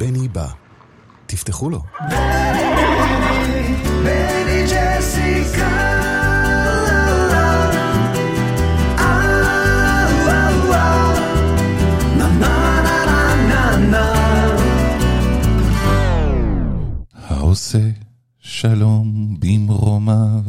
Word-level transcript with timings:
בני 0.00 0.28
בא. 0.28 0.48
תפתחו 1.26 1.70
לו. 1.70 1.82
בני 4.04 4.64
ג'סיקה 4.70 5.70
העושה 17.28 17.90
שלום 18.38 19.36
במרומיו, 19.40 20.42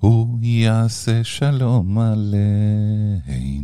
הוא 0.00 0.38
יעשה 0.42 1.24
שלום 1.24 1.98
עלינו 1.98 3.63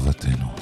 שתהיה 0.00 0.53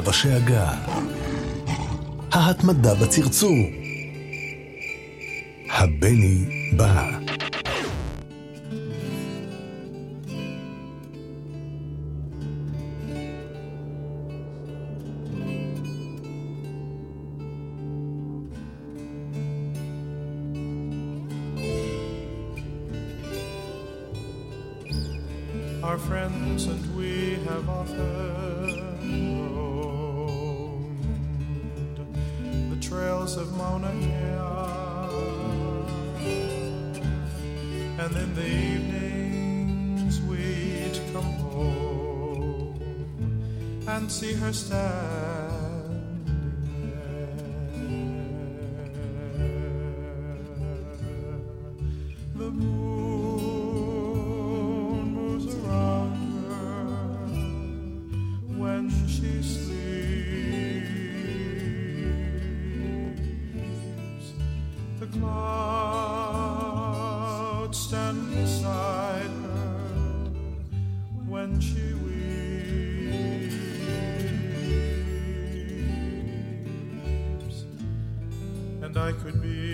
העוצמה 0.00 0.12
בשאגה. 0.12 0.70
ההתמדה 2.32 2.94
בצרצור. 2.94 3.79
beside 68.30 69.30
her 69.42 70.30
when 71.26 71.60
she 71.60 71.94
weeps, 72.04 72.24
and 78.82 78.96
I 78.96 79.12
could 79.12 79.42
be. 79.42 79.69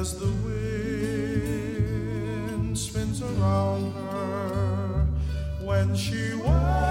as 0.00 0.18
the 0.18 0.32
wind 2.56 2.78
spins 2.78 3.20
around 3.20 3.92
her 3.92 5.06
when 5.62 5.94
she 5.94 6.32
wakes. 6.36 6.89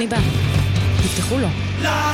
אני 0.00 0.06
בא. 0.06 0.16
תפתחו 1.02 1.38
לו. 1.38 1.48
לא! 1.82 2.09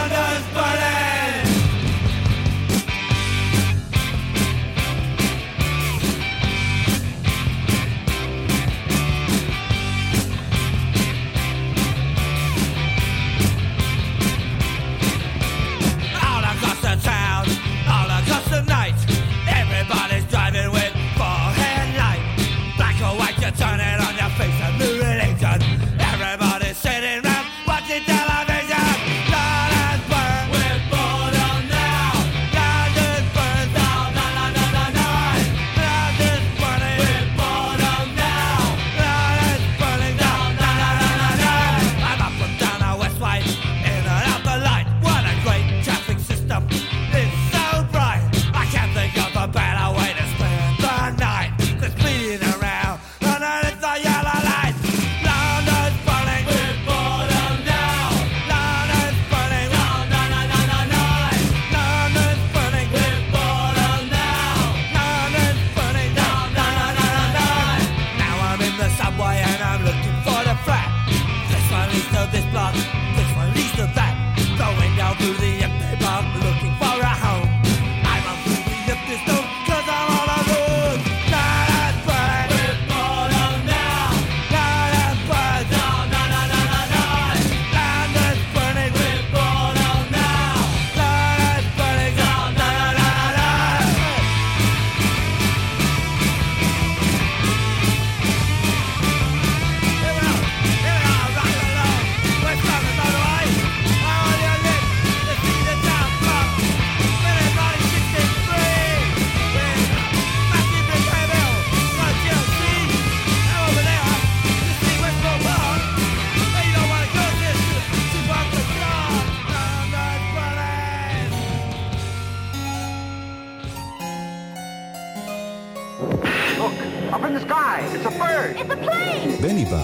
Look, 125.99 126.75
up 127.11 127.25
in 127.25 127.33
the 127.33 127.41
sky. 127.41 127.81
It's 127.95 128.05
a 128.05 128.11
bird. 128.11 128.57
It's 128.57 128.71
a 128.71 128.77
plane! 128.77 129.43
בני 129.43 129.65
בא. 129.65 129.83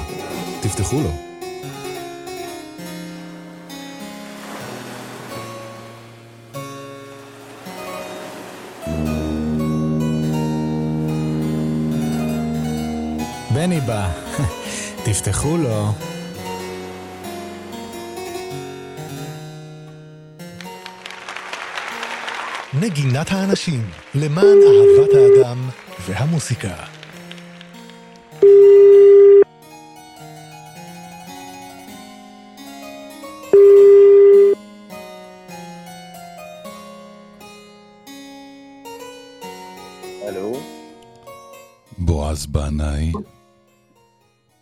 תפתחו 0.61 1.01
לו. 1.01 1.11
בני 13.55 13.81
בא. 13.81 14.09
תפתחו 15.05 15.57
לו. 15.57 15.93
נגינת 22.85 23.27
האנשים, 23.31 23.81
למען 24.15 24.59
אהבת 24.69 25.11
האדם 25.15 25.59
והמוסיקה. 26.07 26.75
הלו, 40.29 40.53
בועז 41.99 42.47
בנאי. 42.47 43.13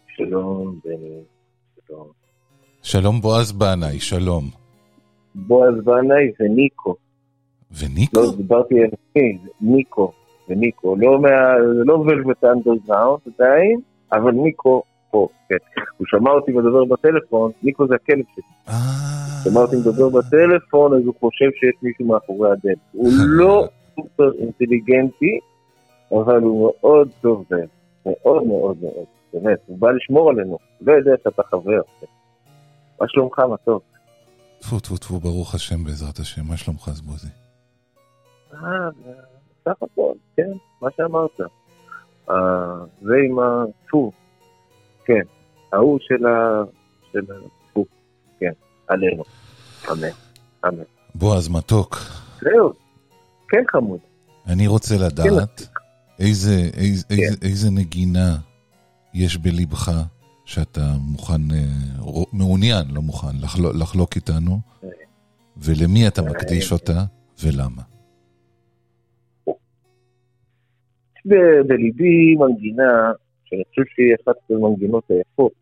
שלום, 0.09 0.80
בני. 0.85 1.22
שלום. 1.87 2.09
שלום 2.83 3.20
בועז 3.20 3.52
בנאי, 3.52 4.00
שלום. 4.00 4.44
בועז 5.35 5.74
בנאי 5.85 6.33
זה 6.38 6.44
ניקו. 6.56 7.10
וניקו? 7.78 8.20
לא, 8.20 8.33
דיברתי 8.37 8.74
על 8.83 8.90
זה 9.14 9.20
ניקו. 9.61 10.12
זה 10.48 10.54
ניקו. 10.54 10.96
לא 10.96 11.20
מה... 11.20 11.28
זה 11.76 11.85
לא 11.85 11.94
ולווט 11.94 12.44
אנדרגראונד 12.44 13.20
עדיין, 13.26 13.80
אבל 14.12 14.33
ניקו 14.33 14.83
פה, 15.11 15.28
כן. 15.48 15.56
הוא 15.96 16.06
שמע 16.06 16.30
אותי 16.30 16.52
מדבר 16.52 16.85
בטלפון, 16.85 17.50
ניקו 17.62 17.87
זה 17.87 17.94
הכלב 17.94 18.24
שלי. 18.35 18.44
אה, 18.68 18.74
שמע 19.44 19.61
אותי 19.61 19.76
מדבר 19.76 20.09
בטלפון, 20.09 20.94
אז 20.94 21.06
הוא 21.06 21.14
חושב 21.20 21.50
שיש 21.54 21.74
מישהו 21.83 22.06
מאחורי 22.06 22.50
הדלת. 22.50 22.78
הוא 22.92 23.11
לא 23.26 23.68
סופר 23.94 24.30
אינטליגנטי, 24.38 25.38
אבל 26.12 26.42
הוא 26.42 26.72
מאוד 26.80 27.09
טוב 27.20 27.44
בהם. 27.50 27.66
מאוד 28.06 28.46
מאוד 28.46 28.76
מאוד. 28.83 29.04
באמת, 29.33 29.59
הוא 29.66 29.78
בא 29.78 29.90
לשמור 29.90 30.30
עלינו. 30.30 30.59
לא 30.80 30.92
יודע 30.92 31.11
שאתה 31.24 31.42
חבר. 31.42 31.80
מה 33.00 33.06
שלומך, 33.09 33.38
מה 33.38 33.56
טוב? 33.56 33.80
טפו 34.59 34.80
טפו 34.80 34.96
טפו, 34.96 35.20
ברוך 35.20 35.54
השם 35.54 35.85
בעזרת 35.85 36.18
השם, 36.18 36.42
מה 36.48 36.56
שלומך 36.56 36.90
זבוזי? 36.92 37.28
אה, 38.54 38.58
בסך 39.60 39.82
הכל, 39.82 40.12
כן, 40.36 40.50
מה 40.82 40.88
שאמרת. 40.96 41.40
אה, 42.30 42.34
זה 43.02 43.14
עם 43.28 43.38
הטפו, 43.38 44.12
כן, 45.04 45.22
ההוא 45.72 45.98
של 46.00 46.26
הטפו, 46.26 47.86
כן, 48.40 48.52
עלינו. 48.88 49.22
אמן, 49.90 50.08
אמן. 50.68 50.82
בועז 51.14 51.48
מתוק, 51.48 51.96
זהו, 52.40 52.72
כן 53.48 53.62
חמוד. 53.70 53.98
אני 54.46 54.66
רוצה 54.66 54.94
לדעת 54.98 55.68
איזה, 56.18 56.70
איזה, 56.76 57.06
כן. 57.08 57.14
איזה, 57.14 57.36
איזה 57.42 57.70
נגינה 57.70 58.36
יש 59.14 59.36
בלבך 59.36 59.92
שאתה 60.44 60.92
מוכן, 61.00 61.50
אה, 61.50 61.64
מעוניין, 62.32 62.90
לא 62.90 63.02
מוכן, 63.02 63.36
לחלוק, 63.40 63.74
לחלוק 63.74 64.16
איתנו, 64.16 64.60
ולמי 65.56 66.08
אתה 66.08 66.22
מקדיש 66.22 66.72
אותה 66.72 67.04
ולמה. 67.42 67.82
בליבי 71.24 72.35
מנגינה, 72.35 73.12
שאני 73.44 73.62
חושב 73.68 73.83
שהיא 73.94 74.14
אחת 74.22 74.37
המנגינות 74.50 75.11
היפות 75.11 75.52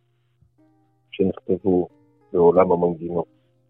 שנכתבו 1.11 1.89
בעולם 2.33 2.73
המנגינות. 2.73 3.27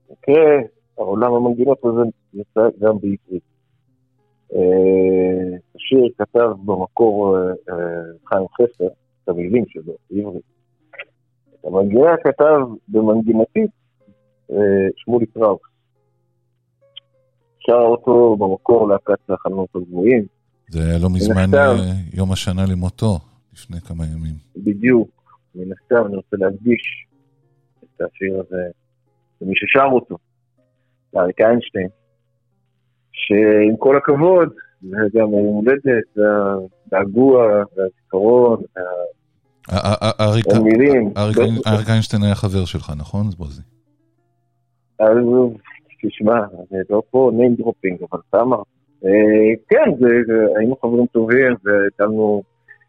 במקרה, 0.08 0.58
העולם 0.98 1.32
המנגינות 1.34 1.84
הזה 1.84 2.02
יצא 2.34 2.60
גם 2.80 2.94
בעברית. 2.98 3.42
אה, 4.54 5.56
השיר 5.76 6.08
כתב 6.18 6.50
במקור 6.64 7.36
אה, 7.36 7.42
אה, 7.50 8.02
חיים 8.26 8.46
חסר, 8.48 8.86
את 8.86 9.28
המילים 9.28 9.64
שלו, 9.68 9.92
בעברית. 10.10 10.42
את 11.60 11.64
המנגינה 11.64 12.16
כתב 12.24 12.60
במנגינתית 12.88 13.70
שמולי 14.96 15.26
קראוס. 15.26 15.60
שר 17.58 17.82
אותו 17.82 18.36
במקור 18.36 18.88
להקת 18.88 19.30
החלונות 19.30 19.68
הגבוהים. 19.74 20.37
זה 20.70 20.84
היה 20.84 20.98
לא 20.98 21.10
מזמן. 21.10 21.54
אה, 21.54 21.74
יום 22.14 22.32
השנה 22.32 22.62
למותו, 22.70 23.18
לפני 23.52 23.80
כמה 23.80 24.04
ימים. 24.06 24.34
בדיוק, 24.56 25.08
מן 25.54 25.72
הסתם 25.72 26.06
אני 26.06 26.16
רוצה 26.16 26.36
להדגיש 26.36 27.06
את 27.84 28.00
השיר 28.00 28.34
הזה 28.46 28.62
למי 29.40 29.52
ששר 29.56 29.88
אותו, 29.92 30.16
לאריק 31.14 31.40
איינשטיין, 31.40 31.88
שעם 33.12 33.76
כל 33.78 33.96
הכבוד, 33.96 34.48
זה 34.82 34.96
גם 35.14 35.28
היום 35.34 35.64
הולדת, 35.64 36.16
והגעגוע, 36.92 37.44
והזיכרון, 37.76 38.62
אריק 40.20 40.46
המילים. 40.54 41.12
אריק 41.16 41.36
איינ- 41.38 41.68
אריק 41.68 41.88
איינשטיין 41.88 42.22
היה 42.22 42.34
חבר 42.34 42.64
שלך, 42.64 42.92
נכון 42.96 43.30
זבוזי? 43.30 43.62
אז 45.00 45.06
תשמע, 46.02 46.38
אני 46.72 46.80
לא 46.90 47.02
פה 47.10 47.30
name 47.34 47.60
dropping, 47.62 48.06
אבל 48.10 48.20
אתה 48.30 48.40
אמרת. 48.40 48.66
אה, 49.04 49.54
כן, 49.68 49.90
זה- 50.00 50.22
זה- 50.26 50.58
היינו 50.58 50.76
חברים 50.76 51.06
טובים, 51.06 51.54
והיינו 51.64 52.42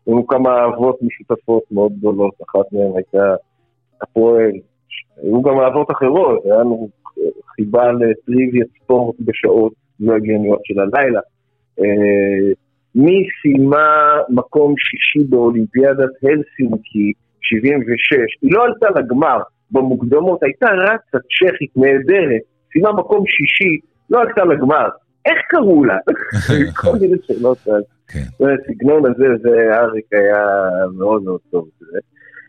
היו 0.08 0.28
כמה 0.28 0.50
אהבות 0.60 0.98
משותפות 1.02 1.64
מאוד 1.72 1.92
גדולות, 1.98 2.34
אחת 2.50 2.74
מהן 2.74 2.92
הייתה 2.96 3.36
הפועל, 4.02 4.52
היו 5.24 5.42
גם 5.42 5.60
אהבות 5.60 5.92
אחרות, 5.92 6.46
היה 6.46 6.56
לנו 6.56 6.90
חיבה 7.56 7.92
לטריוויית 7.92 8.68
ספורט 8.84 9.16
בשעות 9.20 9.74
לא 10.00 10.14
הגיוניות 10.16 10.60
של 10.64 10.80
הלילה. 10.80 11.20
אה, 11.80 12.54
מי 12.96 13.24
סיימה 13.42 13.88
מקום 14.30 14.74
שישי 14.78 15.28
באולימפיאדת 15.30 16.10
הלסינקי 16.24 17.14
76, 17.42 18.38
היא 18.42 18.52
לא 18.54 18.64
עלתה 18.66 19.00
לגמר 19.00 19.38
במוקדמות, 19.72 20.44
הייתה 20.44 20.68
רצה 20.68 21.18
צ'כית 21.18 21.72
נהדרת, 21.76 22.42
סיימה 22.74 22.92
מקום 22.94 23.24
שישי, 23.28 23.80
לא 24.10 24.22
עלתה 24.22 24.46
לגמר. 24.46 24.88
איך 25.26 25.38
קראו 25.50 25.84
לה? 25.84 25.98
כל 26.82 26.98
מיני 27.02 27.18
שאלות. 27.22 27.58
אז 27.68 27.84
כן. 28.08 28.20
הסגנון 28.46 29.06
הזה, 29.06 29.26
זה 29.42 29.78
אריק 29.78 30.06
היה 30.12 30.46
מאוד 30.98 31.24
מאוד 31.24 31.40
טוב. 31.50 31.70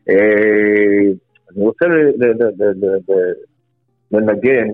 אה, 0.08 1.12
אני 1.50 1.64
רוצה 1.64 1.84
לנגן, 4.12 4.68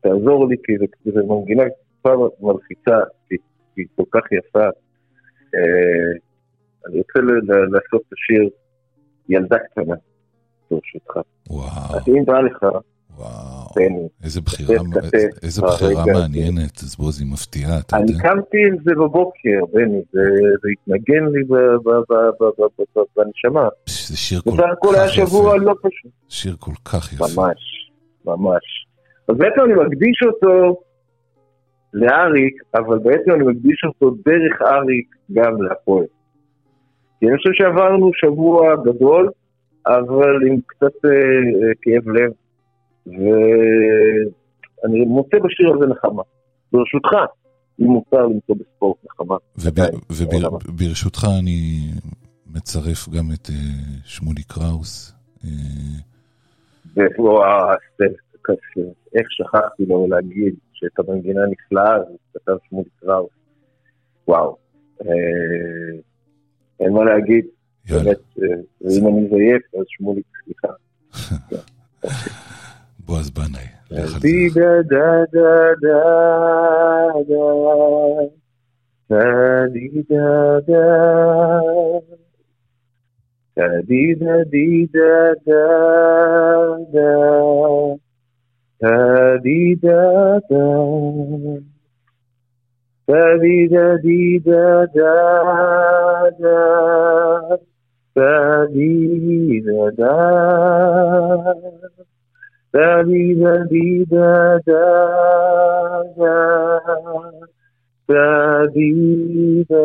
תעזור 0.00 0.48
לי, 0.48 0.56
כי 0.62 0.72
זה 1.04 1.20
מנגינה 1.22 1.62
טיפה 1.96 2.28
מלחיצה, 2.40 2.98
היא 3.76 3.86
כל 3.96 4.02
כך 4.10 4.32
יפה. 4.32 4.64
אה, 5.54 6.12
אני 6.86 6.98
רוצה 6.98 7.18
לעשות 7.72 8.02
את 8.08 8.12
השיר 8.12 8.50
ילדה 9.28 9.58
קטנה, 9.58 9.94
ברשותך. 10.70 11.20
וואו, 11.50 11.96
אז 11.96 12.08
אם 12.08 12.24
בא 12.24 12.40
לך, 12.40 12.66
וואו. 13.16 13.66
בני, 13.76 14.08
איזה 14.24 14.40
בחירה, 14.40 14.78
כתף 14.78 15.00
כתף, 15.06 15.42
איזה 15.42 15.62
בחירה 15.62 15.90
ברגע 15.94 16.12
הזה. 16.12 16.20
מעניינת, 16.20 16.76
זבוזי 16.78 17.24
מפתיעה, 17.24 17.78
אתה 17.78 17.96
אני 17.96 18.10
יודע. 18.12 18.22
קמתי 18.22 18.58
עם 18.68 18.76
זה 18.84 18.92
בבוקר, 18.94 19.58
בני, 19.72 20.00
זה- 20.12 20.20
זה 20.62 20.68
התנגן 20.72 21.24
לי 21.32 21.42
בנשמה. 23.16 23.68
זה 24.08 24.16
שיר 24.16 24.40
כל 24.40 24.50
בסך 24.50 24.62
הכל 24.72 24.94
היה 24.94 25.06
כך 25.08 25.12
שבוע 25.12 25.56
יפה. 25.56 25.64
לא 25.64 25.74
פשוט. 25.82 26.10
שיר 26.28 26.56
כל 26.60 26.72
כך 26.84 27.12
יפה. 27.12 27.24
ממש, 27.36 27.90
ממש. 28.24 28.86
אז 29.28 29.36
בעצם 29.36 29.60
אני 29.64 29.74
מקדיש 29.86 30.18
אותו 30.26 30.80
לאריק, 31.94 32.62
אבל 32.74 32.98
בעצם 32.98 33.30
אני 33.30 33.44
מקדיש 33.44 33.84
אותו 33.84 34.10
דרך 34.10 34.62
אריק 34.62 35.06
גם 35.32 35.62
להפועל. 35.62 36.04
כי 37.20 37.26
אני 37.28 37.36
חושב 37.36 37.50
שעברנו 37.54 38.10
שבוע 38.14 38.74
גדול, 38.84 39.30
אבל 39.86 40.46
עם 40.50 40.56
קצת 40.66 41.04
אה, 41.04 41.10
אה, 41.10 41.72
כאב 41.82 42.08
לב, 42.08 42.30
ואני 43.06 45.04
מוצא 45.04 45.36
בשיר 45.38 45.74
הזה 45.74 45.86
נחמה. 45.86 46.22
ברשותך, 46.72 47.10
אם 47.80 47.86
מותר 47.86 48.26
למצוא 48.26 48.54
בספורט 48.54 48.96
נחמה. 49.04 49.36
וברשותך 50.68 51.24
אני 51.40 51.80
מצרף 52.46 53.08
גם 53.08 53.24
את 53.34 53.50
אה, 53.50 53.54
שמולי 54.04 54.42
קראוס. 54.42 55.12
אה, 55.44 55.50
וואו. 57.18 57.68
איך 59.14 59.26
שכחתי 59.30 59.86
לו 59.86 60.06
להגיד 60.08 60.54
שאת 60.72 60.98
המנגינה 60.98 61.40
הנפלאה 61.42 61.94
הזאת 61.94 62.20
כתב 62.34 62.56
שמולי 62.68 62.88
קראוס. 63.00 63.30
וואו. 64.28 64.56
אה, 65.02 65.98
אין 66.80 66.92
מה 66.92 67.04
להגיד. 67.04 67.46
יאללה. 67.88 68.04
באמת, 68.04 68.18
אה, 68.42 68.46
ואם 68.80 69.06
אני 69.06 69.28
זייף, 69.28 69.74
אז 69.74 69.84
שמולי, 69.88 70.22
סליחה. 70.44 70.68
בועז 73.06 73.30
בנאי, 73.30 73.66
da 102.76 103.02
di 103.08 103.34
da 103.40 103.54
di 103.70 104.04
da 104.04 104.58
da. 104.66 104.84
Da 108.06 108.12
da 108.12 108.66
di 108.74 109.64
da. 109.64 109.82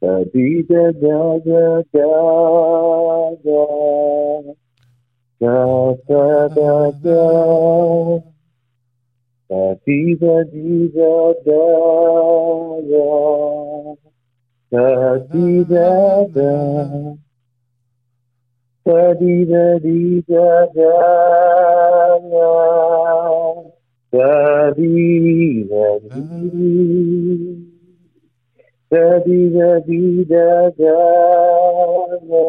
Da 0.00 0.24
da 0.24 0.24
di 0.32 0.62
da 0.68 0.84
da 1.02 1.20
da 1.44 2.08
da. 3.44 3.64
Da 5.40 5.58
da 6.08 6.48
da 6.56 6.90
da. 7.04 7.24
Da 9.48 9.64
da 9.64 9.74
di 9.84 10.16
da 10.16 10.36
di 10.52 10.88
da 10.96 11.16
da. 11.44 11.64
Da 14.70 14.86
da 14.96 15.18
di 15.30 15.64
da 15.68 16.24
da 16.34 17.23
da 18.84 19.14
di 19.14 19.44
da 19.46 19.78
di 19.78 20.22
da 20.28 20.66
da 20.76 20.92
da 22.32 22.50
da 24.12 24.70
di 24.76 25.64
da 25.70 25.98
di. 26.00 26.20
da 28.90 29.18
di 29.24 29.40
da 29.56 29.70
di 29.86 30.24
da 30.28 30.70
da 30.78 31.00
da 32.28 32.44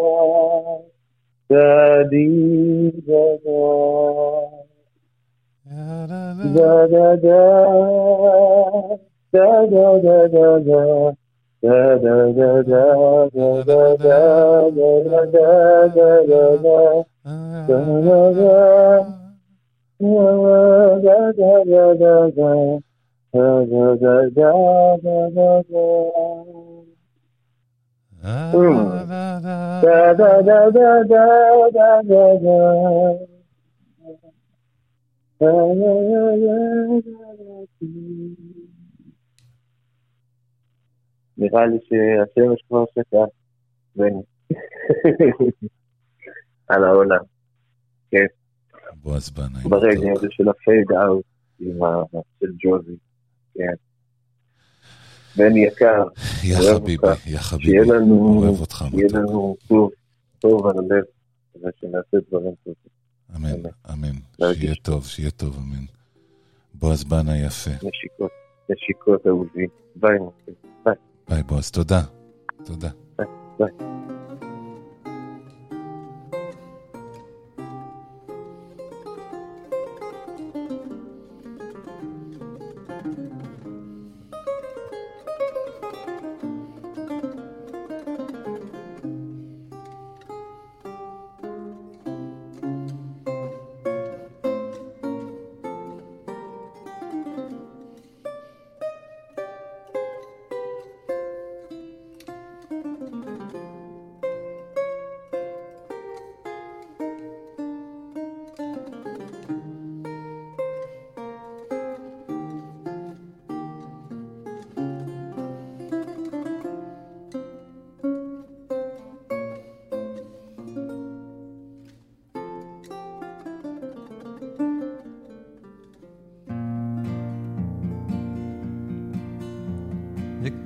Da 1.48 2.04
dee 2.12 2.92
da 3.08 3.24
da 3.46 3.64
da 6.56 6.88
da 6.88 7.16
da 7.16 7.46
da 9.32 9.48
da 9.72 9.88
da 10.04 10.28
da 10.28 10.60
da 10.60 11.16
Mm. 37.82 38.45
נראה 41.38 41.66
לי 41.66 41.78
שהשמש 41.84 42.62
כבר 42.68 42.84
שקעה, 42.92 43.26
בני. 43.96 44.22
על 46.68 46.84
העולם. 46.84 47.24
כן. 48.12 48.26
בועז 49.04 49.30
בנה. 49.30 49.60
ברגע 49.64 50.12
הזה 50.16 50.28
של 50.30 50.50
הפייד 50.50 50.92
אאוט. 50.92 51.26
של 52.40 52.52
ג'וזי. 52.64 52.96
כן. 53.54 53.74
בני 55.38 55.60
יקר, 55.60 56.04
יא 56.44 56.56
חביבי. 56.56 57.08
יא 57.26 57.38
חביבי. 57.38 57.80
אוהב 57.90 58.62
אותך 58.62 58.86
שיהיה. 58.92 59.08
לנו 59.14 59.56
טוב, 59.68 59.92
טוב 60.40 60.68
על 60.68 60.76
הלב, 60.78 61.04
ושנעשה 61.56 62.18
דברים 62.30 62.54
טובים. 62.64 62.96
אמן, 63.36 63.70
אמן. 63.94 64.54
שיהיה 64.54 64.76
טוב, 64.76 65.06
שיהיה 65.06 65.32
טוב, 65.32 65.58
אמן. 65.58 65.86
בועז 66.74 67.04
בנה 67.04 67.38
יפה. 67.38 67.72
נשיקות, 67.72 68.32
נשיקות 68.70 69.28
אהובי. 69.28 69.68
ביי. 69.96 70.18
ביי, 70.86 70.96
ביי 71.30 71.44
בועז, 71.44 71.72
תודה. 71.72 72.02
תודה. 72.66 72.90
ביי, 73.18 73.28
ביי. 73.60 73.72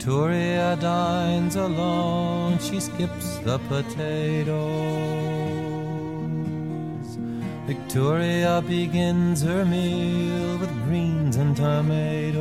Victoria 0.09 0.75
dines 0.81 1.55
alone, 1.55 2.57
she 2.57 2.79
skips 2.79 3.37
the 3.45 3.59
potatoes. 3.69 4.57
Victoria 7.67 8.63
begins 8.65 9.43
her 9.43 9.63
meal 9.65 10.57
with 10.57 10.71
greens 10.85 11.35
and 11.35 11.55
tomatoes. 11.55 12.39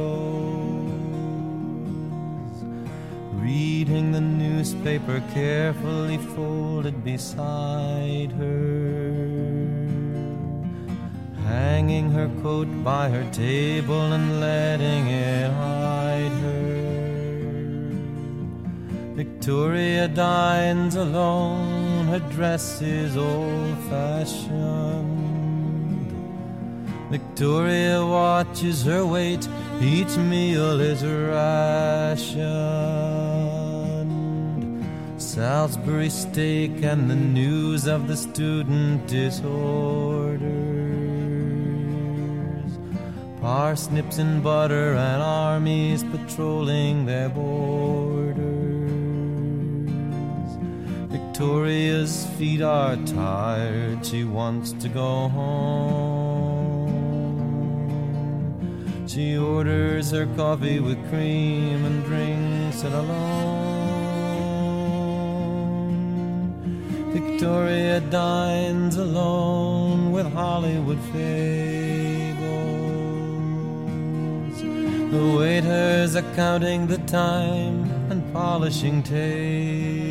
Reading 3.35 4.13
the 4.13 4.23
newspaper 4.23 5.23
carefully 5.35 6.17
folded 6.17 7.05
beside 7.05 8.33
her. 8.33 9.13
Hanging 11.45 12.11
her 12.13 12.31
coat 12.41 12.69
by 12.83 13.11
her 13.11 13.31
table 13.31 14.13
and 14.15 14.41
letting 14.41 15.09
it 15.09 15.51
hide 15.53 15.78
Victoria 19.49 20.07
dines 20.09 20.95
alone, 20.95 22.07
her 22.09 22.19
dress 22.37 22.83
is 22.83 23.17
old 23.17 23.79
fashioned. 23.89 24.53
Victoria 27.11 28.05
watches 28.05 28.85
her 28.85 29.07
weight, 29.07 29.49
each 29.81 30.19
meal 30.19 30.79
is 30.79 31.03
rationed. 31.03 32.45
Salisbury 35.17 36.11
steak 36.11 36.83
and 36.83 37.11
the 37.11 37.17
news 37.17 37.87
of 37.87 38.07
the 38.07 38.19
student 38.19 39.07
disorders. 39.07 40.43
Parsnips 43.41 44.19
and 44.19 44.43
butter 44.43 44.93
and 44.93 45.23
armies 45.23 46.05
patrolling 46.05 47.07
their 47.07 47.31
borders. 47.31 48.08
Victoria's 51.39 52.27
feet 52.37 52.63
are 52.63 52.97
tired, 53.07 54.05
she 54.05 54.25
wants 54.25 54.73
to 54.73 54.89
go 54.89 55.29
home. 55.29 56.89
She 59.07 59.39
orders 59.39 60.11
her 60.11 60.27
coffee 60.35 60.81
with 60.81 60.99
cream 61.11 61.85
and 61.85 62.05
drinks 62.07 62.83
it 62.83 62.93
alone. 62.93 63.55
Victoria 67.13 68.01
dines 68.01 68.97
alone 68.97 70.11
with 70.11 70.27
Hollywood 70.33 70.99
fables. 71.13 72.49
The 75.13 75.37
waiters 75.39 76.17
are 76.17 76.35
counting 76.35 76.89
the 76.89 76.99
time 77.07 77.89
and 78.11 78.33
polishing 78.33 79.05
tables. 79.05 80.08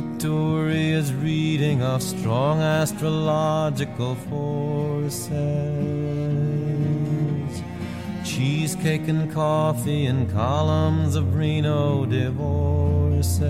Victoria's 0.00 1.12
reading 1.12 1.82
of 1.82 2.00
strong 2.00 2.60
astrological 2.60 4.14
forces. 4.14 5.32
cheesecake 8.22 9.08
and 9.08 9.32
coffee 9.32 10.06
and 10.06 10.30
columns 10.30 11.16
of 11.16 11.34
Reno 11.34 12.06
divorces. 12.06 13.42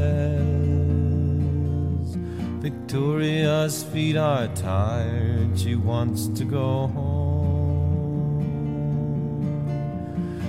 Victoria's 2.62 3.84
feet 3.84 4.16
are 4.16 4.48
tired, 4.54 5.58
she 5.58 5.74
wants 5.74 6.28
to 6.28 6.44
go 6.46 6.86
home. 6.86 7.28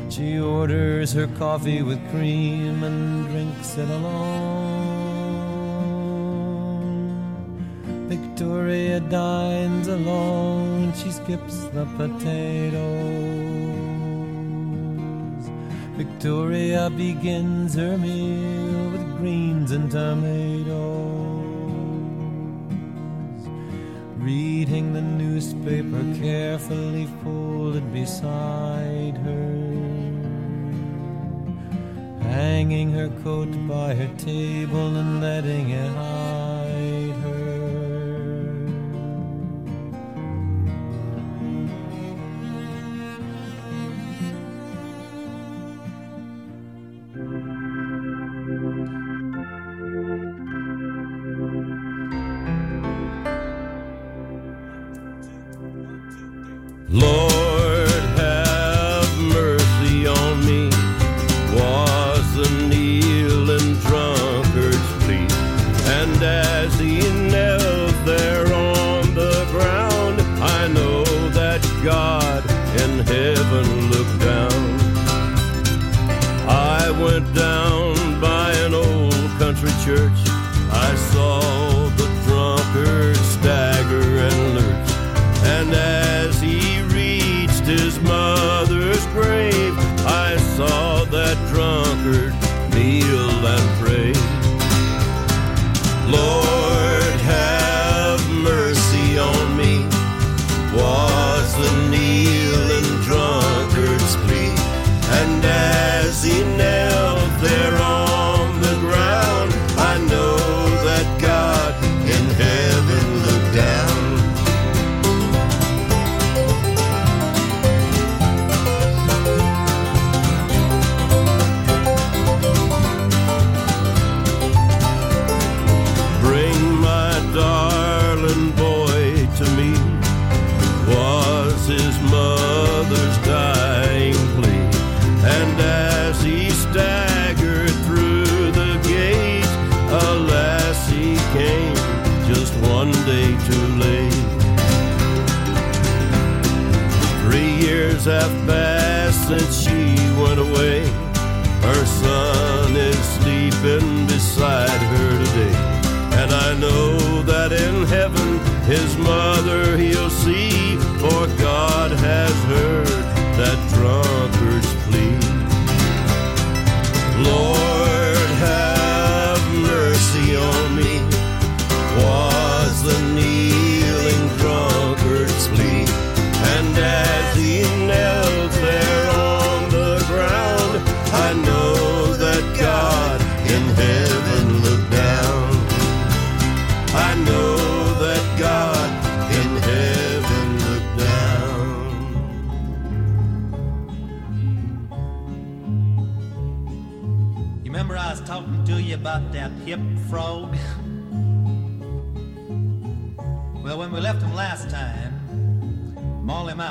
She 0.10 0.40
orders 0.40 1.12
her 1.12 1.28
coffee 1.28 1.82
with 1.82 2.00
cream 2.10 2.84
and 2.84 3.28
drinks 3.28 3.78
it 3.78 3.90
alone. 3.90 4.79
Victoria 8.10 9.00
dines 9.00 9.88
alone, 9.88 10.92
she 10.94 11.12
skips 11.12 11.66
the 11.76 11.86
potatoes. 11.96 12.80
Victoria 15.96 16.90
begins 16.90 17.76
her 17.76 18.00
meal 18.00 18.90
with 18.90 19.18
greens 19.18 19.70
and 19.70 19.92
tomatoes. 19.92 21.20
Reading 24.18 24.92
the 24.94 25.04
newspaper 25.04 26.04
carefully 26.20 27.08
folded 27.24 27.94
beside 27.94 29.18
her. 29.18 29.54
Hanging 32.24 32.92
her 32.92 33.10
coat 33.24 33.52
by 33.68 33.94
her 33.94 34.10
table 34.18 34.98
and 34.98 35.22
letting 35.22 35.70
it 35.70 35.92
hide 35.92 36.39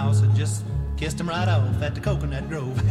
Mouse 0.08 0.20
had 0.20 0.34
just 0.34 0.64
kissed 0.96 1.20
him 1.20 1.28
right 1.28 1.46
off 1.46 1.82
at 1.82 1.94
the 1.94 2.00
coconut 2.00 2.48
grove. 2.48 2.82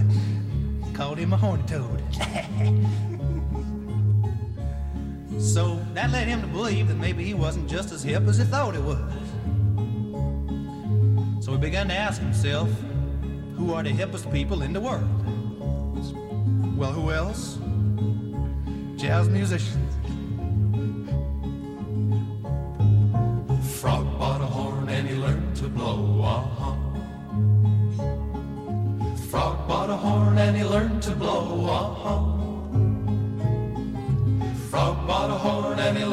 Called 0.93 1.17
him 1.17 1.33
a 1.33 1.37
horny 1.37 1.63
toad. 1.63 1.99
so 5.41 5.83
that 5.95 6.11
led 6.11 6.27
him 6.27 6.41
to 6.41 6.47
believe 6.47 6.89
that 6.89 6.97
maybe 6.97 7.23
he 7.23 7.33
wasn't 7.33 7.67
just 7.67 7.91
as 7.91 8.03
hip 8.03 8.27
as 8.27 8.37
he 8.37 8.43
thought 8.43 8.75
he 8.75 8.81
was. 8.81 8.99
So 11.43 11.53
he 11.53 11.57
began 11.57 11.87
to 11.87 11.95
ask 11.95 12.21
himself, 12.21 12.69
who 13.55 13.73
are 13.73 13.81
the 13.81 13.89
hippest 13.89 14.31
people 14.31 14.61
in 14.61 14.71
the 14.71 14.79
world? 14.79 15.09
Well, 16.77 16.91
who 16.91 17.09
else? 17.09 17.57
Jazz 18.95 19.27
musicians. 19.27 19.86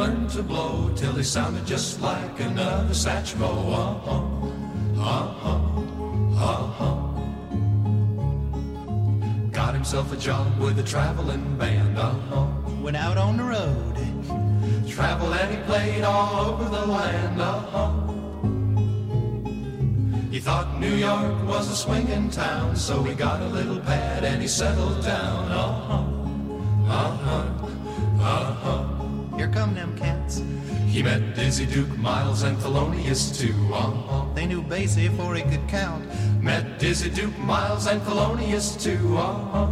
Learned 0.05 0.29
to 0.29 0.43
blow 0.43 0.93
till 0.95 1.13
he 1.13 1.23
sounded 1.23 1.65
just 1.67 2.01
like 2.03 2.39
another 2.41 2.93
Satchmo. 2.93 3.53
Uh-huh. 3.73 4.21
Uh-huh. 5.01 5.57
Uh-huh. 6.51 6.95
Got 9.51 9.73
himself 9.73 10.13
a 10.13 10.17
job 10.17 10.59
with 10.59 10.79
a 10.79 10.83
traveling 10.83 11.57
band. 11.57 11.99
Uh-huh. 11.99 12.47
Went 12.83 12.99
out 12.99 13.17
on 13.17 13.39
the 13.39 13.45
road. 13.45 13.97
Traveled 14.87 15.33
and 15.33 15.51
he 15.57 15.63
played 15.65 16.05
all 16.05 16.49
over 16.49 16.65
the 16.65 16.87
land. 16.87 17.41
Uh-huh. 17.41 17.91
He 20.31 20.39
thought 20.39 20.79
New 20.81 20.97
York 20.97 21.47
was 21.47 21.71
a 21.71 21.77
swinging 21.77 22.29
town, 22.29 22.77
so 22.77 23.03
he 23.03 23.15
got 23.15 23.41
a 23.41 23.47
little 23.47 23.81
pad 23.81 24.23
and 24.25 24.43
he 24.43 24.49
settled 24.49 25.03
down. 25.03 25.51
Uh-huh. 25.51 26.05
Uh-huh. 26.93 27.54
Here 29.55 29.63
come 29.63 29.75
them 29.75 29.97
cats. 29.97 30.43
He 30.89 31.03
met 31.03 31.37
Dizzy 31.37 31.67
Duke, 31.67 31.97
Miles, 31.99 32.43
and 32.43 32.57
Thelonious 32.59 33.39
too. 33.39 33.55
Uh-huh. 33.73 34.25
They 34.35 34.47
knew 34.47 34.63
Basie 34.63 35.09
before 35.09 35.37
he 35.37 35.43
could 35.43 35.67
count. 35.69 36.05
Met 36.43 36.81
Dizzy 36.81 37.11
Duke, 37.11 37.39
Miles, 37.39 37.87
and 37.87 38.01
Thelonious 38.03 38.81
too. 38.83 39.17
Uh-huh. 39.17 39.69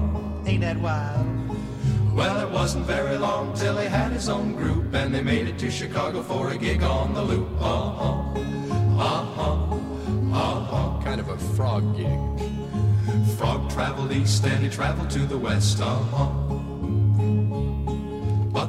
Ain't 0.47 0.61
that 0.61 0.77
wild? 0.77 1.27
Well, 2.13 2.47
it 2.47 2.51
wasn't 2.53 2.87
very 2.87 3.17
long 3.19 3.55
till 3.55 3.77
he 3.77 3.89
had 3.89 4.13
his 4.13 4.29
own 4.29 4.55
group, 4.55 4.95
and 4.95 5.13
they 5.13 5.23
made 5.23 5.49
it 5.49 5.59
to 5.59 5.71
Chicago 5.71 6.23
for 6.23 6.53
a 6.53 6.57
gig 6.59 6.83
on 6.85 7.15
the 7.15 7.23
loop. 7.23 7.49
Uh-huh. 7.61 8.39
Uh-huh. 9.01 9.75
Uh-huh. 10.33 11.03
Kind 11.03 11.21
of 11.21 11.29
a 11.29 11.39
frog 11.57 11.97
gig. 11.97 12.21
Frog 13.37 13.69
traveled 13.71 14.13
east 14.13 14.45
and 14.45 14.63
he 14.63 14.71
traveled 14.71 15.11
to 15.11 15.21
the 15.21 15.39
west. 15.39 15.81
Uh-huh. 15.81 16.62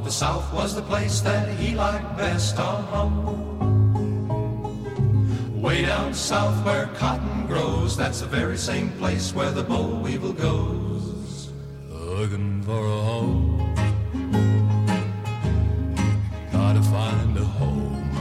But 0.03 0.09
the 0.09 0.15
south 0.15 0.53
was 0.53 0.75
the 0.75 0.81
place 0.81 1.21
that 1.21 1.47
he 1.57 1.75
liked 1.75 2.17
best. 2.17 2.59
Uh-huh. 2.59 3.07
Way 5.55 5.85
down 5.85 6.13
south 6.13 6.65
where 6.65 6.87
cotton 6.87 7.47
grows, 7.47 7.95
that's 7.95 8.19
the 8.19 8.25
very 8.25 8.57
same 8.57 8.89
place 8.99 9.33
where 9.33 9.51
the 9.51 9.63
boll 9.63 10.01
weevil 10.01 10.33
goes. 10.33 11.53
Looking 11.89 12.61
for 12.63 12.85
a 12.85 13.01
home. 13.11 13.73
Gotta 16.51 16.81
find 16.81 17.37
a 17.37 17.45
home. 17.45 18.11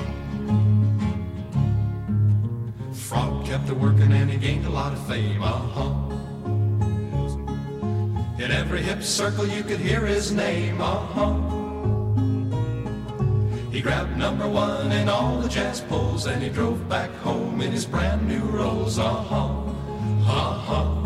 Frog 2.94 3.44
kept 3.44 3.68
a 3.70 3.74
working 3.74 4.12
and 4.12 4.30
he 4.30 4.38
gained 4.38 4.66
a 4.66 4.70
lot 4.70 4.92
of 4.92 5.04
fame. 5.08 5.42
Uh-huh. 5.42 5.90
In 8.38 8.52
every 8.52 8.82
hip 8.82 9.02
circle 9.02 9.48
you 9.48 9.64
could 9.64 9.80
hear 9.80 10.06
his 10.06 10.30
name. 10.30 10.80
Uh-huh. 10.80 11.51
He 13.82 13.88
grabbed 13.88 14.16
number 14.16 14.46
one 14.46 14.92
in 14.92 15.08
all 15.08 15.40
the 15.40 15.48
jazz 15.48 15.80
polls 15.80 16.26
and 16.26 16.40
he 16.40 16.48
drove 16.48 16.88
back 16.88 17.10
home 17.16 17.60
in 17.60 17.72
his 17.72 17.84
brand 17.84 18.28
new 18.28 18.38
Rolls. 18.38 18.96
Uh-huh. 18.96 19.34
Uh-huh. 19.34 21.02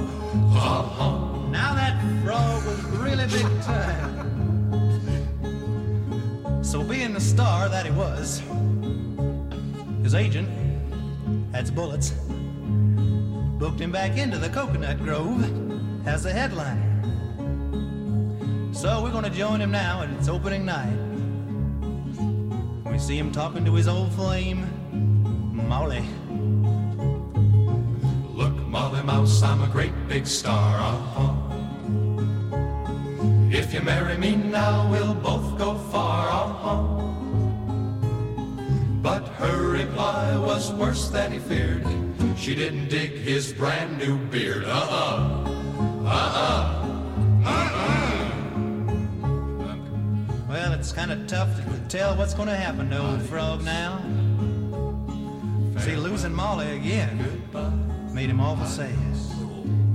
Uh-huh. 0.54 1.48
Now 1.48 1.72
that 1.72 1.98
frog 2.22 2.66
was 2.66 2.78
really 3.00 3.24
big 3.28 3.62
time. 3.62 4.12
So 6.62 6.82
being 6.82 7.14
the 7.14 7.20
star 7.20 7.70
that 7.70 7.86
he 7.86 7.92
was, 7.92 8.42
his 10.02 10.14
agent 10.14 10.50
had 11.54 11.74
bullets, 11.74 12.10
booked 13.58 13.80
him 13.80 13.90
back 13.90 14.18
into 14.18 14.36
the 14.36 14.50
Coconut 14.50 14.98
Grove 14.98 15.42
as 16.06 16.24
the 16.24 16.30
headliner. 16.30 16.82
So 18.74 19.02
we're 19.02 19.12
gonna 19.12 19.30
join 19.30 19.62
him 19.62 19.70
now 19.70 20.02
at 20.02 20.10
its 20.10 20.28
opening 20.28 20.66
night. 20.66 21.05
We 22.96 23.00
see 23.00 23.18
him 23.18 23.30
talking 23.30 23.62
to 23.66 23.74
his 23.74 23.88
old 23.88 24.10
flame, 24.14 24.66
Molly. 25.68 26.02
Look, 28.34 28.54
Molly 28.68 29.02
Mouse, 29.02 29.42
I'm 29.42 29.60
a 29.60 29.66
great 29.66 29.92
big 30.08 30.26
star. 30.26 30.78
Uh-huh. 30.80 31.34
If 33.50 33.74
you 33.74 33.82
marry 33.82 34.16
me 34.16 34.36
now, 34.36 34.90
we'll 34.90 35.12
both 35.12 35.58
go 35.58 35.74
far. 35.92 36.30
Uh-huh. 36.30 36.84
But 39.02 39.28
her 39.40 39.68
reply 39.72 40.34
was 40.38 40.72
worse 40.72 41.10
than 41.10 41.32
he 41.32 41.38
feared. 41.38 41.86
She 42.38 42.54
didn't 42.54 42.88
dig 42.88 43.10
his 43.10 43.52
brand 43.52 43.98
new 43.98 44.16
beard. 44.16 44.64
Uh-uh. 44.64 45.44
Uh-uh. 46.02 46.86
Well, 47.44 47.75
it's 50.78 50.92
kind 50.92 51.10
of 51.10 51.26
tough 51.26 51.48
to 51.56 51.80
tell 51.88 52.14
what's 52.16 52.34
going 52.34 52.48
to 52.48 52.56
happen 52.56 52.90
to 52.90 52.98
old 52.98 53.22
Frog 53.22 53.64
now. 53.64 53.98
See, 55.78 55.96
losing 55.96 56.34
Molly 56.34 56.76
again 56.76 57.42
made 58.12 58.28
him 58.28 58.40
awful 58.40 58.66
sad. 58.66 58.90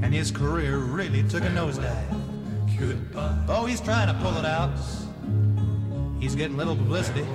And 0.02 0.12
his 0.12 0.32
career 0.32 0.78
really 0.78 1.22
took 1.24 1.44
a 1.44 1.50
nosedive. 1.50 2.04
Oh, 3.48 3.65
he's 3.67 3.80
trying 3.80 4.08
to 4.08 4.15
pull 4.24 4.36
it 4.38 4.46
out. 4.46 4.76
He's 6.20 6.34
getting 6.36 6.58
little 6.58 6.76
publicity. 6.76 7.26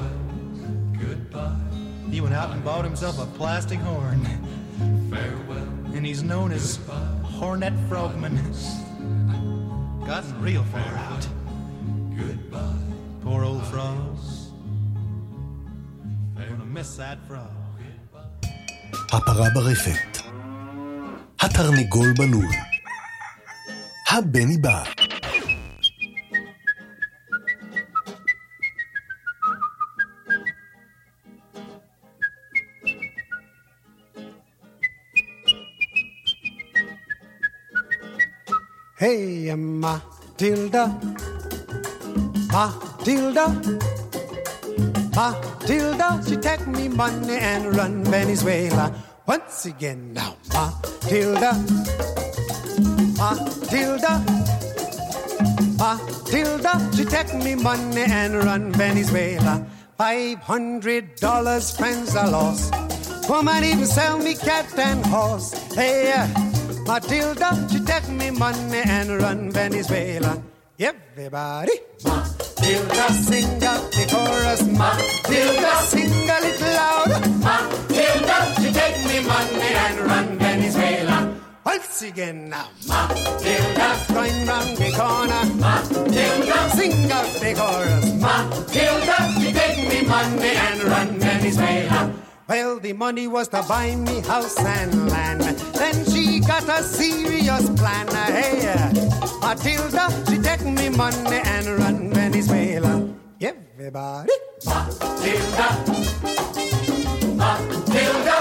He 2.11 2.21
went 2.21 2.35
out 2.35 2.51
and 2.51 2.65
bought 2.65 2.85
himself 2.85 3.21
a 3.21 3.27
plastic 3.37 3.79
horn. 3.79 4.27
And 5.95 6.05
he's 6.05 6.25
known 6.25 6.51
as 6.51 6.81
Hornet 7.23 7.75
Frogman. 7.89 8.37
Gotten 10.05 10.43
real 10.43 10.65
far 10.65 10.81
out 10.81 11.29
Goodbye. 13.26 13.26
Poor 13.26 13.44
old 13.44 13.64
frogs. 13.72 14.26
I'm 16.38 16.50
gonna 16.50 16.66
miss 16.66 16.98
that 16.98 17.18
frog. 17.28 17.52
הפרה 19.12 19.50
ברפת. 19.54 20.18
התרנגול 21.42 22.14
בלול. 22.18 22.46
הבני 24.12 24.58
בא. 24.58 24.84
Hey, 39.04 39.50
Matilda, 39.56 40.84
Matilda, 42.54 42.85
Matilda, 45.15 46.21
she 46.27 46.37
take 46.37 46.67
me 46.67 46.89
money 46.89 47.37
and 47.37 47.77
run 47.77 48.03
Venezuela. 48.03 48.93
Once 49.27 49.67
again 49.67 50.13
now, 50.13 50.35
Matilda, 50.53 51.55
Matilda, 53.17 54.25
Matilda, 55.79 56.91
she 56.97 57.05
take 57.05 57.33
me 57.45 57.55
money 57.55 58.03
and 58.09 58.35
run 58.43 58.73
Venezuela. 58.73 59.65
Five 59.97 60.39
hundred 60.41 61.15
dollars, 61.15 61.77
friends 61.77 62.17
I 62.17 62.27
lost. 62.27 62.75
Woman 63.29 63.63
even 63.63 63.87
sell 63.87 64.19
me 64.19 64.35
cat 64.35 64.77
and 64.79 65.07
horse. 65.07 65.53
Hey, 65.75 66.27
Matilda, 66.85 67.69
she 67.71 67.79
take 67.85 68.09
me 68.09 68.31
money 68.31 68.83
and 68.85 69.11
run 69.23 69.53
Venezuela. 69.53 70.43
Everybody, 70.79 71.73
Matilda, 72.05 72.36
sing 72.67 73.63
out 73.65 73.91
the 73.93 74.05
chorus. 74.11 74.63
Matilda, 74.67 75.73
sing 75.83 76.31
a 76.31 76.39
little 76.41 76.73
louder. 76.81 77.21
Matilda, 77.47 78.37
she 78.57 78.73
take 78.73 78.99
me 79.07 79.27
money 79.27 79.71
and 79.85 79.99
run 80.01 80.39
Venezuela. 80.39 81.19
Once 81.65 82.03
again 82.03 82.49
now, 82.49 82.69
Matilda, 82.89 83.89
going 84.13 84.47
round 84.47 84.77
the 84.77 84.91
corner. 84.99 85.43
Matilda, 85.65 86.71
sing 86.77 87.13
out 87.13 87.31
the 87.43 87.55
chorus. 87.55 88.07
Matilda, 88.25 89.17
she 89.39 89.53
take 89.53 89.79
me 89.89 90.09
money 90.09 90.55
and 90.69 90.83
run 90.85 91.19
Venezuela. 91.19 92.13
Well, 92.49 92.79
the 92.79 92.93
money 92.93 93.27
was 93.27 93.49
to 93.49 93.63
buy 93.69 93.97
me 93.97 94.21
house 94.21 94.59
and 94.59 95.11
land. 95.11 95.43
Then 95.43 96.05
she 96.05 96.16
got 96.47 96.69
a 96.69 96.83
serious 96.83 97.69
plan. 97.71 98.07
Hey, 98.09 98.93
Matilda, 99.41 100.11
she 100.29 100.39
take 100.39 100.65
me 100.65 100.89
money 100.91 101.41
and 101.45 101.67
run 101.79 102.11
Venezuela. 102.13 103.09
Everybody, 103.41 104.33
Matilda, 104.65 105.69
Matilda, 107.37 108.39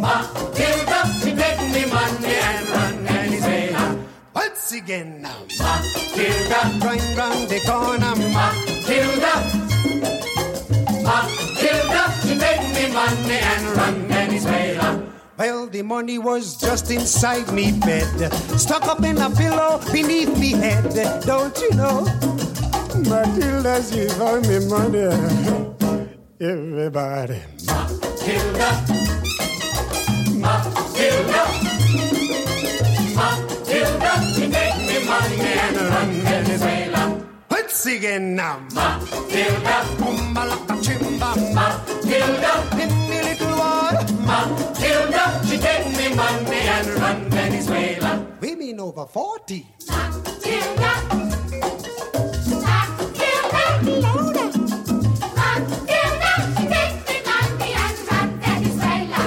Matilda, 0.00 0.98
she 1.20 1.30
take 1.34 1.60
me 1.72 1.82
money 1.90 2.34
and 2.50 2.68
run 2.68 2.94
Venezuela. 3.04 3.98
Once 4.34 4.72
again 4.72 5.22
now, 5.22 5.40
Matilda, 5.58 6.60
going 6.80 7.16
round 7.16 7.48
the 7.48 7.60
corner. 7.66 8.14
Matilda. 8.36 9.34
Matilda, 11.04 12.02
she 12.22 12.38
take 12.38 12.66
me 12.74 12.92
money 12.92 13.38
and 13.52 13.76
run 13.76 13.94
Venezuela. 14.08 15.13
Well, 15.36 15.66
the 15.66 15.82
money 15.82 16.18
was 16.18 16.56
just 16.56 16.90
inside 16.92 17.52
me 17.52 17.72
bed, 17.80 18.32
stuck 18.56 18.84
up 18.86 19.02
in 19.02 19.18
a 19.18 19.28
pillow 19.30 19.80
beneath 19.92 20.38
me 20.38 20.52
head. 20.52 20.94
Don't 21.26 21.58
you 21.58 21.70
know? 21.74 22.04
Matilda, 23.10 23.82
she 23.82 24.06
found 24.14 24.46
me 24.48 24.58
money. 24.68 25.10
Everybody. 26.40 27.42
Matilda. 27.66 28.70
Matilda. 30.38 31.42
Matilda, 33.18 34.12
she 34.34 34.44
take 34.54 34.78
me 34.86 34.96
money 35.04 35.40
and 35.42 35.76
run 35.76 36.10
Venezuela. 36.22 37.26
Once 37.50 37.86
again 37.86 38.36
now. 38.36 38.60
Matilda. 38.72 39.76
Umbalaka 39.98 40.74
chimba. 40.80 41.34
Matilda. 41.52 42.54
Matilda, 43.94 45.40
she 45.46 45.56
take 45.58 45.86
me 45.96 46.14
money 46.16 46.56
and 46.56 46.86
run 47.00 47.30
Venezuela. 47.30 48.26
Women 48.40 48.80
over 48.80 49.06
40. 49.06 49.66
Matilda. 49.88 50.90
She 52.44 52.54
me 57.06 57.16
money 57.24 57.70
and 57.84 57.98
Venezuela. 58.42 59.22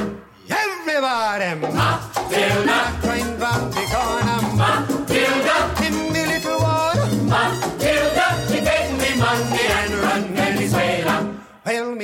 Everybody. 0.50 1.87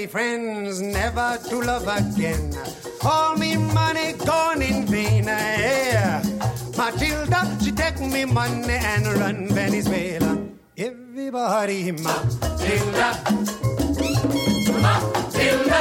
Friends 0.07 0.81
never 0.81 1.37
to 1.49 1.61
love 1.61 1.87
again. 1.87 2.53
All 3.03 3.35
me 3.35 3.57
money 3.57 4.13
gone 4.13 4.61
in 4.61 4.85
vain. 4.85 5.25
Yeah. 5.25 6.23
Matilda, 6.77 7.57
she 7.63 7.71
take 7.71 7.99
me 7.99 8.25
money 8.25 8.73
and 8.73 9.07
run 9.19 9.47
Venezuela. 9.49 10.37
Everybody, 10.77 11.91
Matilda. 11.91 13.09
Matilda. 14.83 15.79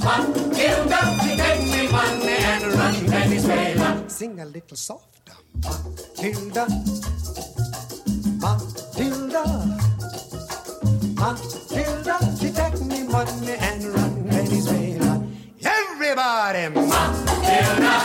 Matilda, 0.00 1.00
she 1.22 1.36
take 1.36 1.62
me 1.72 1.82
money 1.92 2.38
and 2.52 2.64
run 2.74 2.94
Venezuela. 3.06 4.04
Sing 4.08 4.40
a 4.40 4.46
little 4.46 4.76
softer. 4.76 5.34
Matilda. 5.62 6.66
Matilda. 8.40 9.44
Matilda, 11.20 11.89
take 13.19 13.19
me 13.19 13.19
money 13.19 13.55
and 13.67 13.83
run 13.93 14.13
Venezuela. 14.29 15.11
Everybody, 15.79 16.63
Matilda, 16.91 17.95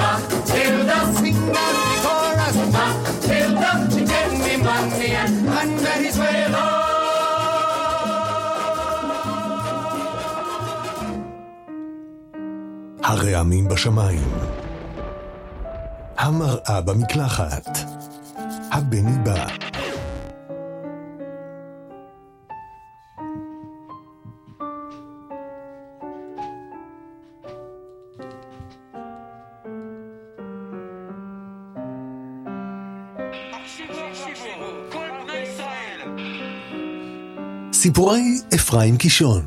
Matilda, 0.00 0.98
sing 1.18 1.40
out 1.62 1.76
the 1.86 1.96
chorus. 2.04 2.56
Matilda, 2.76 3.70
she 3.92 4.02
take 4.10 4.36
me 4.44 4.54
money 4.64 5.10
and 5.22 5.34
run 5.46 5.70
Venezuela. 5.84 6.66
הרעמים 13.02 13.68
בשמיים. 13.68 14.28
המראה 16.18 16.80
במקלחת. 16.80 17.78
הבני 18.72 19.18
בא. 19.24 19.63
סיפורי 37.85 38.41
אפרים 38.55 38.97
קישון. 38.97 39.43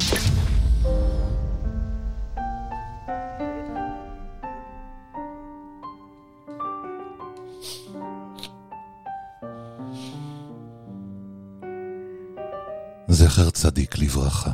זכר 13.09 13.51
צדיק 13.51 13.99
לברכה. 13.99 14.51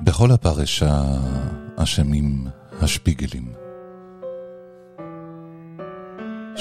בכל 0.00 0.30
הפרשה 0.30 1.02
אשמים 1.76 2.46
השפיגלים, 2.80 3.52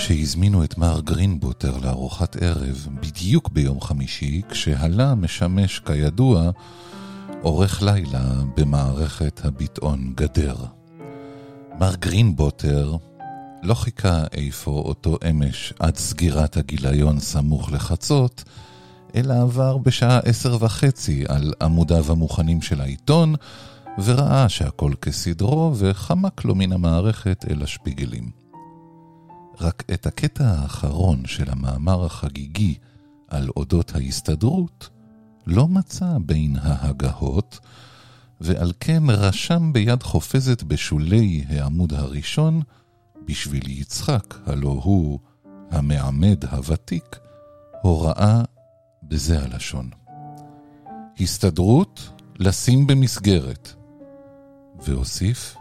שהזמינו 0.02 0.64
את 0.64 0.78
מר 0.78 1.00
גרינבוטר 1.02 1.78
לארוחת 1.78 2.36
ערב 2.36 2.88
בדיוק 3.02 3.50
ביום 3.50 3.82
חמישי, 3.82 4.42
כשהלה 4.50 5.16
משמש 5.16 5.80
כידוע 5.80 6.52
עורך 7.42 7.82
לילה 7.82 8.34
במערכת 8.58 9.42
הביטאון 9.44 10.14
גדר. 10.16 10.56
מר 11.80 11.96
גרינבוטר 11.96 12.96
לא 13.64 13.74
חיכה 13.74 14.24
איפה 14.32 14.72
אותו 14.72 15.18
אמש 15.30 15.74
עד 15.80 15.96
סגירת 15.96 16.58
הגיליון 16.58 17.20
סמוך 17.20 17.72
לחצות, 17.72 18.44
אלא 19.16 19.34
עבר 19.42 19.78
בשעה 19.78 20.20
עשר 20.20 20.58
וחצי 20.60 21.24
על 21.28 21.54
עמודיו 21.62 22.12
המוכנים 22.12 22.62
של 22.62 22.82
העיתון, 22.82 23.36
וראה 24.04 24.50
שהכל 24.50 24.94
כסדרו, 25.02 25.74
וחמק 25.78 26.46
לו 26.46 26.56
מן 26.56 26.72
המערכת 26.72 27.46
אל 27.50 27.64
השפיגלים. 27.64 28.41
רק 29.60 29.84
את 29.94 30.06
הקטע 30.06 30.48
האחרון 30.48 31.26
של 31.26 31.50
המאמר 31.50 32.06
החגיגי 32.06 32.76
על 33.28 33.50
אודות 33.56 33.96
ההסתדרות 33.96 34.90
לא 35.48 35.68
מצא 35.68 36.18
בין 36.26 36.56
ההגהות, 36.62 37.60
ועל 38.42 38.72
כן 38.80 39.04
רשם 39.08 39.74
ביד 39.74 40.04
חופזת 40.04 40.64
בשולי 40.64 41.46
העמוד 41.50 41.94
הראשון, 41.94 42.62
בשביל 43.26 43.70
יצחק, 43.70 44.36
הלא 44.46 44.82
הוא 44.84 45.20
המעמד 45.72 46.46
הוותיק, 46.46 47.20
הוראה 47.82 48.42
בזה 49.04 49.44
הלשון. 49.44 49.90
הסתדרות 51.20 52.10
לשים 52.40 52.88
במסגרת. 52.88 53.74
והוסיף, 54.82 55.56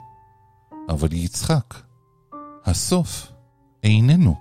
אבל 0.88 1.12
יצחק, 1.12 1.74
הסוף 2.64 3.32
איננו. 3.82 4.34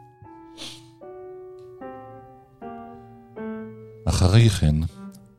אחרי 4.05 4.49
כן, 4.49 4.75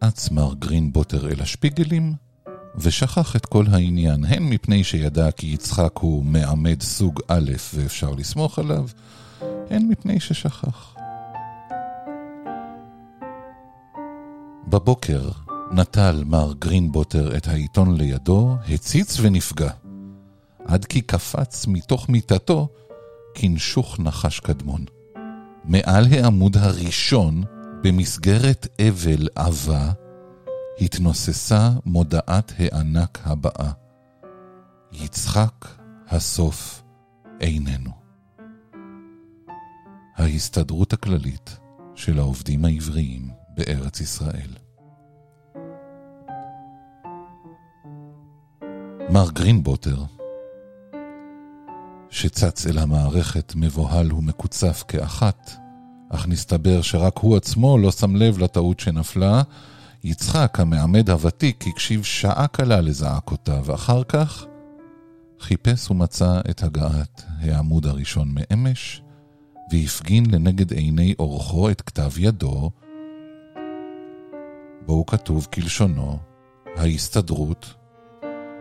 אץ 0.01 0.31
מר 0.31 0.55
גרינבוטר 0.55 1.29
אל 1.29 1.41
השפיגלים, 1.41 2.13
ושכח 2.77 3.37
את 3.37 3.47
כל 3.47 3.65
העניין, 3.73 4.25
הן 4.25 4.43
מפני 4.43 4.85
שידע 4.85 5.31
כי 5.31 5.47
יצחק 5.47 5.99
הוא 5.99 6.25
מעמד 6.25 6.83
סוג 6.83 7.21
א' 7.29 7.51
ואפשר 7.75 8.11
לסמוך 8.11 8.59
עליו, 8.59 8.87
הן 9.71 9.89
מפני 9.89 10.21
ששכח. 10.21 10.95
בבוקר 14.69 15.29
נטל 15.73 16.23
מר 16.27 16.53
גרינבוטר 16.59 17.37
את 17.37 17.49
העיתון 17.49 17.97
לידו, 17.97 18.57
הציץ 18.69 19.21
ונפגע. 19.21 19.71
עד 20.65 20.85
כי 20.85 21.01
קפץ 21.01 21.67
מתוך 21.67 22.09
מיטתו 22.09 22.69
כנשוך 23.35 24.01
נחש 24.01 24.41
קדמון. 24.41 24.85
מעל 25.65 26.05
העמוד 26.11 26.57
הראשון, 26.57 27.43
במסגרת 27.83 28.67
אבל 28.81 29.29
עבה, 29.35 29.93
התנוססה 30.81 31.71
מודעת 31.87 32.53
הענק 32.59 33.19
הבאה: 33.25 33.73
יצחק 34.93 35.67
הסוף 36.09 36.83
איננו. 37.41 37.91
ההסתדרות 40.17 40.93
הכללית 40.93 41.59
של 41.95 42.19
העובדים 42.19 42.65
העבריים 42.65 43.29
בארץ 43.57 44.01
ישראל. 44.01 44.51
מר 49.11 49.31
גרינבוטר, 49.31 50.05
שצץ 52.11 52.67
אל 52.67 52.79
המערכת 52.79 53.53
מבוהל 53.57 54.13
ומקוצף 54.13 54.85
כאחת, 54.89 55.51
אך 56.11 56.29
נסתבר 56.29 56.83
שרק 56.83 57.19
הוא 57.19 57.37
עצמו 57.37 57.79
לא 57.79 57.93
שם 57.93 58.17
לב 58.17 58.39
לטעות 58.39 58.81
שנפלה, 58.81 59.43
יצחק, 60.05 60.61
המעמד 60.61 61.11
הוותיק, 61.11 61.65
הקשיב 61.67 62.05
שעה 62.05 62.47
קלה 62.47 62.81
לזעקותיו, 62.81 63.75
אחר 63.75 64.05
כך 64.05 64.47
חיפש 65.41 65.91
ומצא 65.91 66.41
את 66.51 66.63
הגעת 66.63 67.23
העמוד 67.41 67.87
הראשון 67.87 68.35
מאמש, 68.35 69.03
והפגין 69.73 70.31
לנגד 70.31 70.73
עיני 70.73 71.15
אורחו 71.19 71.71
את 71.71 71.81
כתב 71.81 72.11
ידו, 72.19 72.71
בו 74.87 74.93
הוא 74.93 75.07
כתוב 75.07 75.49
כלשונו, 75.53 76.19
ההסתדרות 76.77 77.75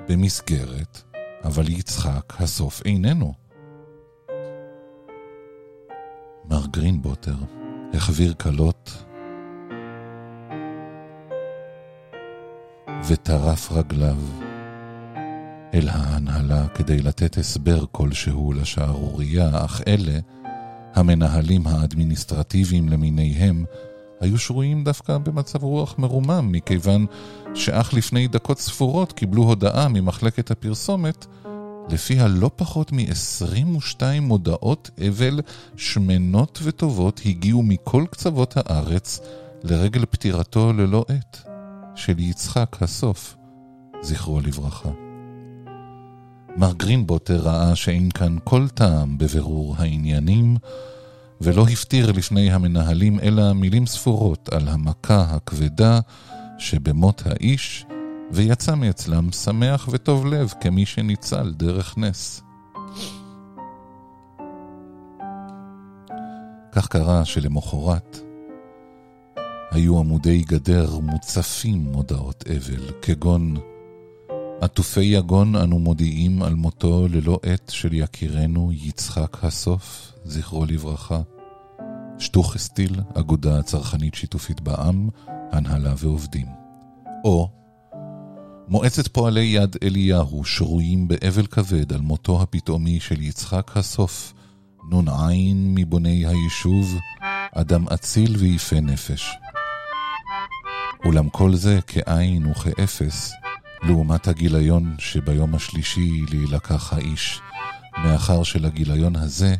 במסגרת, 0.07 1.08
אבל 1.43 1.69
יצחק 1.69 2.33
הסוף 2.39 2.81
איננו. 2.85 3.33
מר 6.45 6.65
גרינבוטר 6.71 7.35
החביר 7.93 8.33
כלות 8.33 9.03
וטרף 13.07 13.71
רגליו 13.71 14.17
אל 15.73 15.89
ההנהלה 15.89 16.67
כדי 16.67 17.01
לתת 17.01 17.37
הסבר 17.37 17.85
כלשהו 17.91 18.53
לשערורייה, 18.53 19.65
אך 19.65 19.81
אלה, 19.87 20.19
המנהלים 20.93 21.67
האדמיניסטרטיביים 21.67 22.89
למיניהם, 22.89 23.65
היו 24.19 24.37
שרויים 24.37 24.83
דווקא 24.83 25.17
במצב 25.17 25.63
רוח 25.63 25.95
מרומם, 25.97 26.51
מכיוון 26.51 27.05
שאך 27.53 27.93
לפני 27.93 28.27
דקות 28.27 28.59
ספורות 28.59 29.11
קיבלו 29.11 29.43
הודעה 29.43 29.87
ממחלקת 29.87 30.51
הפרסומת, 30.51 31.25
לפיה 31.89 32.27
לא 32.27 32.51
פחות 32.55 32.91
מ-22 32.91 34.01
מודעות 34.21 34.89
אבל 35.07 35.39
שמנות 35.75 36.59
וטובות 36.63 37.21
הגיעו 37.25 37.63
מכל 37.63 38.05
קצוות 38.11 38.53
הארץ 38.57 39.19
לרגל 39.63 40.05
פטירתו 40.05 40.73
ללא 40.73 41.05
עת 41.07 41.41
של 41.95 42.19
יצחק 42.19 42.77
הסוף, 42.81 43.37
זכרו 44.01 44.39
לברכה. 44.39 44.89
מר 46.57 46.73
גרינבוטר 46.73 47.37
ראה 47.37 47.75
שאין 47.75 48.11
כאן 48.11 48.37
כל 48.43 48.67
טעם 48.67 49.17
בבירור 49.17 49.75
העניינים, 49.77 50.57
ולא 51.41 51.67
הפטיר 51.67 52.11
לפני 52.11 52.51
המנהלים 52.51 53.19
אלא 53.19 53.53
מילים 53.53 53.85
ספורות 53.85 54.49
על 54.53 54.67
המכה 54.67 55.21
הכבדה 55.21 55.99
שבמות 56.57 57.23
האיש, 57.25 57.85
ויצא 58.31 58.75
מאצלם 58.75 59.31
שמח 59.31 59.89
וטוב 59.91 60.25
לב 60.25 60.53
כמי 60.61 60.85
שניצל 60.85 61.53
דרך 61.53 61.97
נס. 61.97 62.41
כך 66.71 66.87
קרה 66.87 67.25
שלמחרת 67.25 68.19
היו 69.71 69.99
עמודי 69.99 70.41
גדר 70.41 70.99
מוצפים 70.99 71.79
מודעות 71.91 72.43
אבל, 72.47 72.91
כגון 73.01 73.55
עטופי 74.61 75.01
יגון 75.03 75.55
אנו 75.55 75.79
מודיעים 75.79 76.43
על 76.43 76.55
מותו 76.55 77.07
ללא 77.07 77.39
עת 77.43 77.71
של 77.73 77.93
יקירנו 77.93 78.71
יצחק 78.73 79.43
הסוף, 79.43 80.13
זכרו 80.23 80.65
לברכה. 80.65 81.21
שטוך 82.19 82.55
אסטיל, 82.55 82.95
אגודה 83.13 83.61
צרכנית 83.61 84.15
שיתופית 84.15 84.61
בע"מ, 84.61 85.09
הנהלה 85.51 85.93
ועובדים. 85.97 86.45
או 87.23 87.49
מועצת 88.67 89.07
פועלי 89.07 89.45
יד 89.45 89.75
אליהו 89.83 90.45
שרויים 90.45 91.07
באבל 91.07 91.45
כבד 91.45 91.93
על 91.93 92.01
מותו 92.01 92.41
הפתאומי 92.41 92.99
של 92.99 93.21
יצחק 93.21 93.77
הסוף, 93.77 94.33
נ"ע 94.91 95.27
מבוני 95.55 96.25
היישוב, 96.25 96.97
אדם 97.55 97.87
אציל 97.87 98.35
ויפה 98.37 98.79
נפש. 98.79 99.29
אולם 101.05 101.29
כל 101.29 101.55
זה 101.55 101.79
כאין 101.87 102.45
וכאפס, 102.45 103.33
לעומת 103.83 104.27
הגיליון 104.27 104.95
שביום 104.99 105.55
השלישי 105.55 106.25
להילקח 106.29 106.93
האיש, 106.93 107.41
מאחר 107.97 108.43
שלגיליון 108.43 109.15
הזה 109.15 109.55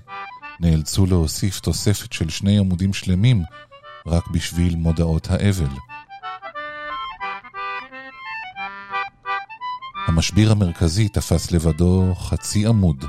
נאלצו 0.60 1.06
להוסיף 1.06 1.60
תוספת 1.60 2.14
של 2.14 2.30
שני 2.30 2.60
עמודים 2.60 2.94
שלמים 2.94 3.44
רק 4.08 4.28
בשביל 4.28 4.76
מודעות 4.76 5.28
האבל. 5.30 5.76
המשביר 10.08 10.52
המרכזי 10.52 11.10
תפס 11.10 11.52
לבדו 11.52 12.16
חצי 12.16 12.68
עמוד. 12.68 13.06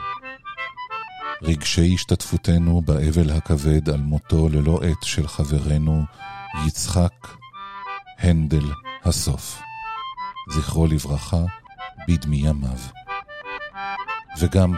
רגשי 1.42 1.94
השתתפותנו 1.94 2.82
באבל 2.82 3.30
הכבד 3.30 3.90
על 3.90 4.00
מותו 4.00 4.48
ללא 4.48 4.80
עת 4.82 5.02
של 5.02 5.28
חברנו 5.28 6.04
יצחק 6.66 7.28
הנדל 8.18 8.64
הסוף. 9.04 9.69
זכרו 10.50 10.86
לברכה, 10.86 11.44
בדמי 12.08 12.36
ימיו. 12.36 12.78
וגם 14.38 14.74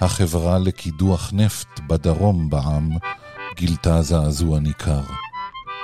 החברה 0.00 0.58
לקידוח 0.58 1.30
נפט 1.32 1.80
בדרום 1.86 2.50
בעם 2.50 2.90
גילתה 3.56 4.02
זעזוע 4.02 4.60
ניכר. 4.60 5.02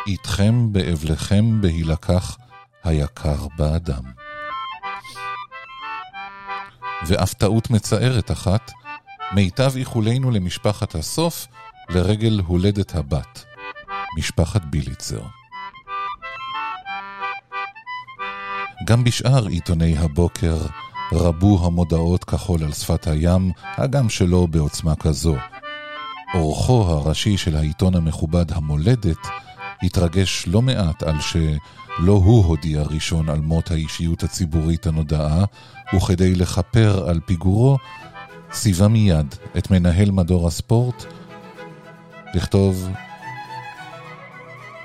איתכם 0.06 0.72
באבלכם 0.72 1.60
בהילקח 1.60 2.38
היקר 2.84 3.46
באדם. 3.58 4.02
ואף 7.06 7.34
טעות 7.34 7.70
מצערת 7.70 8.30
אחת, 8.30 8.72
מיטב 9.34 9.76
איחולינו 9.76 10.30
למשפחת 10.30 10.94
הסוף 10.94 11.46
לרגל 11.88 12.40
הולדת 12.46 12.94
הבת, 12.94 13.44
משפחת 14.18 14.64
ביליצר. 14.64 15.20
גם 18.86 19.04
בשאר 19.04 19.46
עיתוני 19.46 19.98
הבוקר 19.98 20.56
רבו 21.12 21.66
המודעות 21.66 22.24
כחול 22.24 22.64
על 22.64 22.72
שפת 22.72 23.06
הים, 23.06 23.52
הגם 23.62 24.08
שלא 24.08 24.46
בעוצמה 24.46 24.94
כזו. 24.94 25.36
אורחו 26.34 26.82
הראשי 26.82 27.36
של 27.36 27.56
העיתון 27.56 27.94
המכובד 27.94 28.52
המולדת 28.52 29.26
התרגש 29.82 30.44
לא 30.46 30.62
מעט 30.62 31.02
על 31.02 31.20
שלא 31.20 32.12
הוא 32.12 32.44
הודיע 32.44 32.82
ראשון 32.82 33.28
על 33.28 33.40
מות 33.40 33.70
האישיות 33.70 34.22
הציבורית 34.22 34.86
הנודעה, 34.86 35.44
וכדי 35.96 36.34
לכפר 36.34 37.08
על 37.08 37.20
פיגורו, 37.26 37.78
ציווה 38.50 38.88
מיד 38.88 39.34
את 39.58 39.70
מנהל 39.70 40.10
מדור 40.10 40.46
הספורט 40.46 41.04
לכתוב 42.34 42.88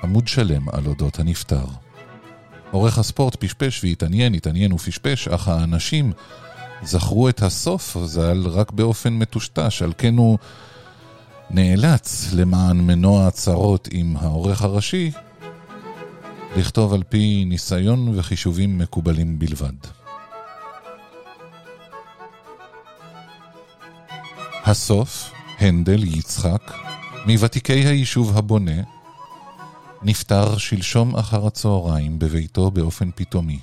עמוד 0.02 0.28
שלם 0.28 0.68
על 0.68 0.86
אודות 0.86 1.18
הנפטר. 1.18 1.64
עורך 2.70 2.98
הספורט 2.98 3.36
פשפש 3.36 3.84
והתעניין, 3.84 4.34
התעניין 4.34 4.72
ופשפש, 4.72 5.28
אך 5.28 5.48
האנשים 5.48 6.12
זכרו 6.82 7.28
את 7.28 7.42
הסוף 7.42 7.96
ז"ל 8.04 8.48
רק 8.48 8.70
באופן 8.72 9.12
מטושטש, 9.12 9.82
על 9.82 9.92
כן 9.98 10.16
הוא 10.16 10.38
נאלץ 11.50 12.32
למען 12.32 12.80
מנוע 12.80 13.26
הצרות 13.26 13.88
עם 13.92 14.16
העורך 14.16 14.62
הראשי 14.62 15.10
לכתוב 16.56 16.94
על 16.94 17.02
פי 17.08 17.44
ניסיון 17.44 18.18
וחישובים 18.18 18.78
מקובלים 18.78 19.38
בלבד. 19.38 19.72
הסוף, 24.64 25.32
הנדל 25.58 26.04
יצחק, 26.04 26.72
מוותיקי 27.26 27.72
היישוב 27.72 28.38
הבונה, 28.38 28.99
נפטר 30.02 30.58
שלשום 30.58 31.16
אחר 31.16 31.46
הצהריים 31.46 32.18
בביתו 32.18 32.70
באופן 32.70 33.10
פתאומי. 33.14 33.58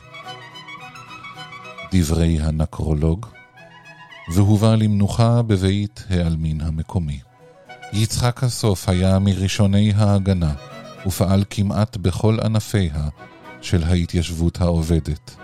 דברי 1.91 2.39
הנקרולוג, 2.41 3.25
והובא 4.33 4.75
למנוחה 4.75 5.41
בבית 5.41 6.03
העלמין 6.09 6.61
המקומי. 6.61 7.19
יצחק 7.93 8.43
הסוף 8.43 8.89
היה 8.89 9.19
מראשוני 9.19 9.93
ההגנה, 9.95 10.53
ופעל 11.05 11.43
כמעט 11.49 11.97
בכל 11.97 12.37
ענפיה 12.43 13.09
של 13.61 13.83
ההתיישבות 13.83 14.61
העובדת. 14.61 15.35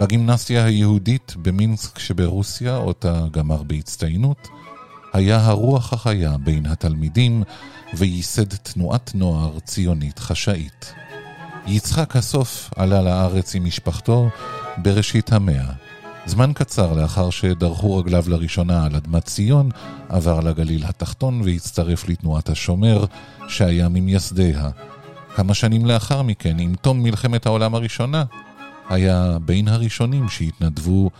בגימנסיה 0.00 0.64
היהודית 0.64 1.34
במינסק 1.42 1.98
שברוסיה, 1.98 2.76
אותה 2.76 3.24
גמר 3.30 3.62
בהצטיינות, 3.62 4.48
היה 5.16 5.46
הרוח 5.46 5.92
החיה 5.92 6.36
בין 6.38 6.66
התלמידים 6.66 7.42
וייסד 7.94 8.54
תנועת 8.54 9.10
נוער 9.14 9.58
ציונית 9.60 10.18
חשאית. 10.18 10.94
יצחק 11.66 12.16
הסוף 12.16 12.70
עלה 12.76 13.02
לארץ 13.02 13.54
עם 13.54 13.64
משפחתו 13.64 14.28
בראשית 14.76 15.32
המאה. 15.32 15.72
זמן 16.26 16.52
קצר 16.54 16.92
לאחר 16.92 17.30
שדרכו 17.30 17.96
רגליו 17.96 18.24
לראשונה 18.28 18.84
על 18.84 18.96
אדמת 18.96 19.24
ציון, 19.24 19.70
עבר 20.08 20.40
לגליל 20.40 20.84
התחתון 20.84 21.40
והצטרף 21.44 22.08
לתנועת 22.08 22.48
השומר, 22.48 23.04
שהיה 23.48 23.88
ממייסדיה. 23.88 24.68
כמה 25.34 25.54
שנים 25.54 25.86
לאחר 25.86 26.22
מכן, 26.22 26.58
עם 26.58 26.74
תום 26.74 27.02
מלחמת 27.02 27.46
העולם 27.46 27.74
הראשונה, 27.74 28.24
היה 28.88 29.38
בין 29.44 29.68
הראשונים 29.68 30.28
שהתנדבו 30.28 31.10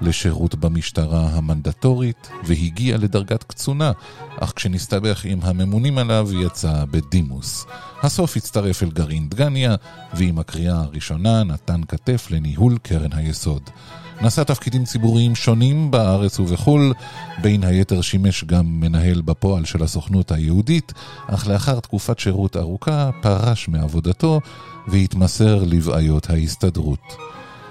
לשירות 0.00 0.54
במשטרה 0.54 1.28
המנדטורית, 1.32 2.30
והגיע 2.44 2.96
לדרגת 2.96 3.42
קצונה, 3.42 3.92
אך 4.40 4.52
כשנסתבך 4.56 5.24
עם 5.24 5.38
הממונים 5.42 5.98
עליו 5.98 6.28
יצא 6.32 6.84
בדימוס. 6.90 7.66
הסוף 8.02 8.36
הצטרף 8.36 8.82
אל 8.82 8.90
גרעין 8.90 9.28
דגניה, 9.28 9.74
ועם 10.14 10.38
הקריאה 10.38 10.80
הראשונה 10.80 11.44
נתן 11.44 11.80
כתף 11.88 12.28
לניהול 12.30 12.78
קרן 12.82 13.12
היסוד. 13.12 13.70
נשא 14.22 14.42
תפקידים 14.42 14.84
ציבוריים 14.84 15.34
שונים 15.34 15.90
בארץ 15.90 16.40
ובחו"ל, 16.40 16.92
בין 17.42 17.64
היתר 17.64 18.00
שימש 18.00 18.44
גם 18.44 18.80
מנהל 18.80 19.20
בפועל 19.20 19.64
של 19.64 19.82
הסוכנות 19.82 20.32
היהודית, 20.32 20.92
אך 21.26 21.46
לאחר 21.48 21.80
תקופת 21.80 22.18
שירות 22.18 22.56
ארוכה 22.56 23.10
פרש 23.22 23.68
מעבודתו 23.68 24.40
והתמסר 24.88 25.64
לבעיות 25.64 26.30
ההסתדרות. 26.30 27.29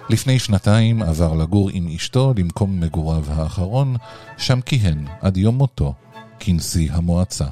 לפני 0.09 0.39
שנתיים 0.39 1.01
עבר 1.01 1.33
לגור 1.33 1.69
עם 1.73 1.87
אשתו 1.95 2.33
למקום 2.37 2.79
מגוריו 2.79 3.23
האחרון, 3.27 3.95
שם 4.37 4.61
כיהן 4.61 5.05
עד 5.21 5.37
יום 5.37 5.55
מותו 5.55 5.93
כנשיא 6.39 6.91
המועצה. 6.91 7.45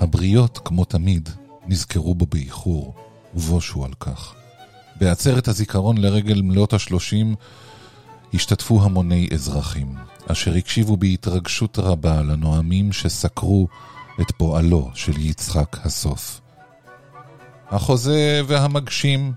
הבריות, 0.00 0.58
כמו 0.64 0.84
תמיד, 0.84 1.28
נזכרו 1.66 2.14
בו 2.14 2.26
באיחור, 2.26 2.94
ובושו 3.34 3.84
על 3.84 3.92
כך. 4.00 4.34
בעצרת 4.96 5.48
הזיכרון 5.48 5.98
לרגל 5.98 6.42
מלאת 6.42 6.72
השלושים 6.72 7.34
השתתפו 8.34 8.82
המוני 8.82 9.28
אזרחים, 9.32 9.94
אשר 10.26 10.54
הקשיבו 10.54 10.96
בהתרגשות 10.96 11.78
רבה 11.78 12.22
לנואמים 12.22 12.92
שסקרו 12.92 13.68
את 14.20 14.30
פועלו 14.30 14.90
של 14.94 15.20
יצחק 15.20 15.76
הסוף. 15.84 16.41
החוזה 17.72 18.40
והמגשים, 18.46 19.32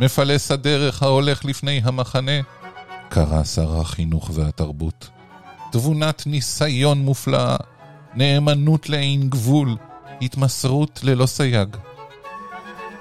מפלס 0.00 0.50
הדרך 0.50 1.02
ההולך 1.02 1.44
לפני 1.44 1.80
המחנה, 1.84 2.40
קרא 3.08 3.44
שר 3.44 3.80
החינוך 3.80 4.30
והתרבות. 4.34 5.08
תבונת 5.72 6.22
ניסיון 6.26 6.98
מופלאה, 6.98 7.56
נאמנות 8.14 8.88
לאין 8.88 9.28
גבול, 9.28 9.76
התמסרות 10.22 11.00
ללא 11.02 11.26
סייג. 11.26 11.76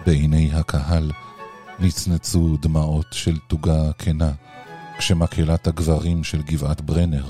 בעיני 0.06 0.50
הקהל 0.54 1.12
נצנצו 1.80 2.58
דמעות 2.62 3.08
של 3.12 3.38
תוגה 3.48 3.92
כנה, 3.98 4.32
כשמקהלת 4.98 5.68
הגברים 5.68 6.24
של 6.24 6.42
גבעת 6.42 6.82
ברנר 6.82 7.26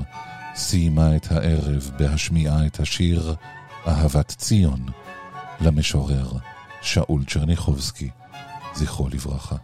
סיימה 0.56 1.16
את 1.16 1.32
הערב 1.32 1.92
בהשמיעה 2.00 2.66
את 2.66 2.80
השיר 2.80 3.36
אהבת 3.88 4.28
ציון 4.28 4.86
למשורר 5.62 6.32
שאול 6.86 7.24
צ'רניחובסקי, 7.26 8.10
זכרו 8.76 9.10
לברכה. 9.10 9.56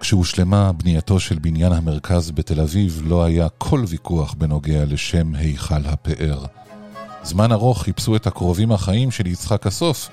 כשהושלמה 0.00 0.72
בנייתו 0.72 1.20
של 1.20 1.38
בניין 1.38 1.72
המרכז 1.72 2.30
בתל 2.30 2.60
אביב, 2.60 3.02
לא 3.04 3.24
היה 3.24 3.48
כל 3.58 3.84
ויכוח 3.88 4.34
בנוגע 4.34 4.84
לשם 4.84 5.34
היכל 5.34 5.86
הפאר. 5.86 6.44
זמן 7.22 7.52
ארוך 7.52 7.82
חיפשו 7.82 8.16
את 8.16 8.26
הקרובים 8.26 8.72
החיים 8.72 9.10
של 9.10 9.26
יצחק 9.26 9.66
הסוף, 9.66 10.08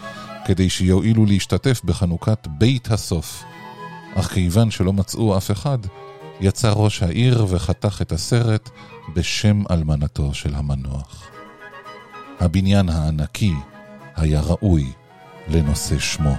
כדי 0.45 0.69
שיואילו 0.69 1.25
להשתתף 1.25 1.81
בחנוכת 1.83 2.47
בית 2.47 2.91
הסוף. 2.91 3.43
אך 4.15 4.27
כיוון 4.33 4.71
שלא 4.71 4.93
מצאו 4.93 5.37
אף 5.37 5.51
אחד, 5.51 5.77
יצא 6.41 6.71
ראש 6.75 7.03
העיר 7.03 7.45
וחתך 7.49 8.01
את 8.01 8.11
הסרט 8.11 8.69
בשם 9.15 9.63
אלמנתו 9.71 10.33
של 10.33 10.55
המנוח. 10.55 11.38
הבניין 12.39 12.89
הענקי 12.89 13.53
היה 14.15 14.41
ראוי 14.41 14.91
לנושא 15.47 15.99
שמו. 15.99 16.35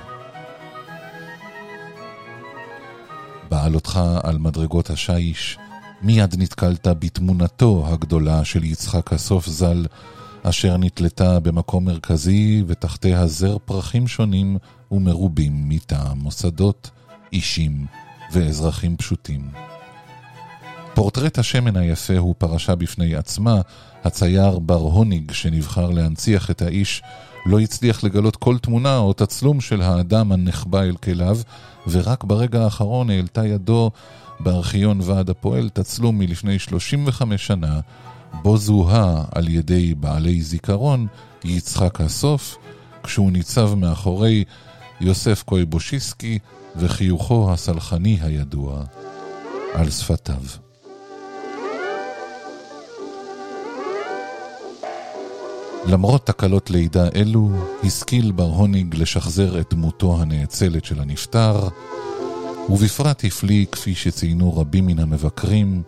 בעלותך 3.49 4.01
על 4.23 4.39
מדרגות 4.39 4.91
השיש, 4.91 5.59
מיד 6.03 6.35
נתקלת 6.39 6.87
בתמונתו 6.87 7.85
הגדולה 7.87 8.45
של 8.45 8.65
יצחק 8.65 9.13
הסוף 9.13 9.47
ז"ל, 9.47 9.87
אשר 10.43 10.77
נתלתה 10.77 11.41
במקום 11.41 11.85
מרכזי 11.85 12.65
ותחתיה 12.67 13.27
זר 13.27 13.59
פרחים 13.59 14.09
שונים 14.09 14.59
ומרובים 14.91 15.69
מטעם 15.69 16.19
מוסדות, 16.19 16.91
אישים 17.33 17.87
ואזרחים 18.33 18.97
פשוטים. 18.97 19.51
פורטרט 20.95 21.39
השמן 21.39 21.77
היפה 21.77 22.19
הוא 22.19 22.35
פרשה 22.39 22.75
בפני 22.75 23.15
עצמה, 23.15 23.61
הצייר 24.05 24.59
בר 24.59 24.75
הוניג 24.75 25.33
שנבחר 25.33 25.91
להנציח 25.91 26.51
את 26.51 26.63
האיש 26.63 27.03
לא 27.47 27.61
הצליח 27.61 28.05
לגלות 28.05 28.37
כל 28.37 28.59
תמונה 28.59 28.99
או 28.99 29.13
תצלום 29.13 29.61
של 29.61 29.83
האדם 29.83 30.33
הנחבא 30.33 30.83
אל 30.83 30.97
כליו, 30.97 31.39
ורק 31.87 32.25
ברגע 32.25 32.65
האחרון 32.65 33.11
העלתה 33.11 33.47
ידו 33.47 33.91
בארכיון 34.41 35.01
ועד 35.03 35.31
הפועל 35.31 35.69
תצלום 35.69 36.19
מלפני 36.19 36.59
35 36.59 37.47
שנה, 37.47 37.81
בו 38.43 38.57
זוהה 38.57 39.25
על 39.33 39.49
ידי 39.49 39.95
בעלי 39.95 40.43
זיכרון 40.43 41.07
יצחק 41.45 42.01
הסוף, 42.01 42.57
כשהוא 43.03 43.33
ניצב 43.33 43.75
מאחורי 43.75 44.45
יוסף 45.01 45.43
קויבושיסקי 45.43 46.39
וחיוכו 46.77 47.53
הסלחני 47.53 48.19
הידוע 48.23 48.83
על 49.75 49.91
שפתיו. 49.91 50.70
למרות 55.87 56.27
תקלות 56.27 56.71
לידה 56.71 57.09
אלו, 57.15 57.51
השכיל 57.85 58.33
בר 58.33 58.45
הוניג 58.45 58.95
לשחזר 58.95 59.61
את 59.61 59.75
דמותו 59.75 60.17
הנאצלת 60.21 60.85
של 60.85 61.01
הנפטר, 61.01 61.69
ובפרט 62.69 63.25
הפליא, 63.25 63.67
כפי 63.73 63.95
שציינו 63.95 64.57
רבים 64.57 64.87
מן 64.87 64.99
המבקרים, 64.99 65.83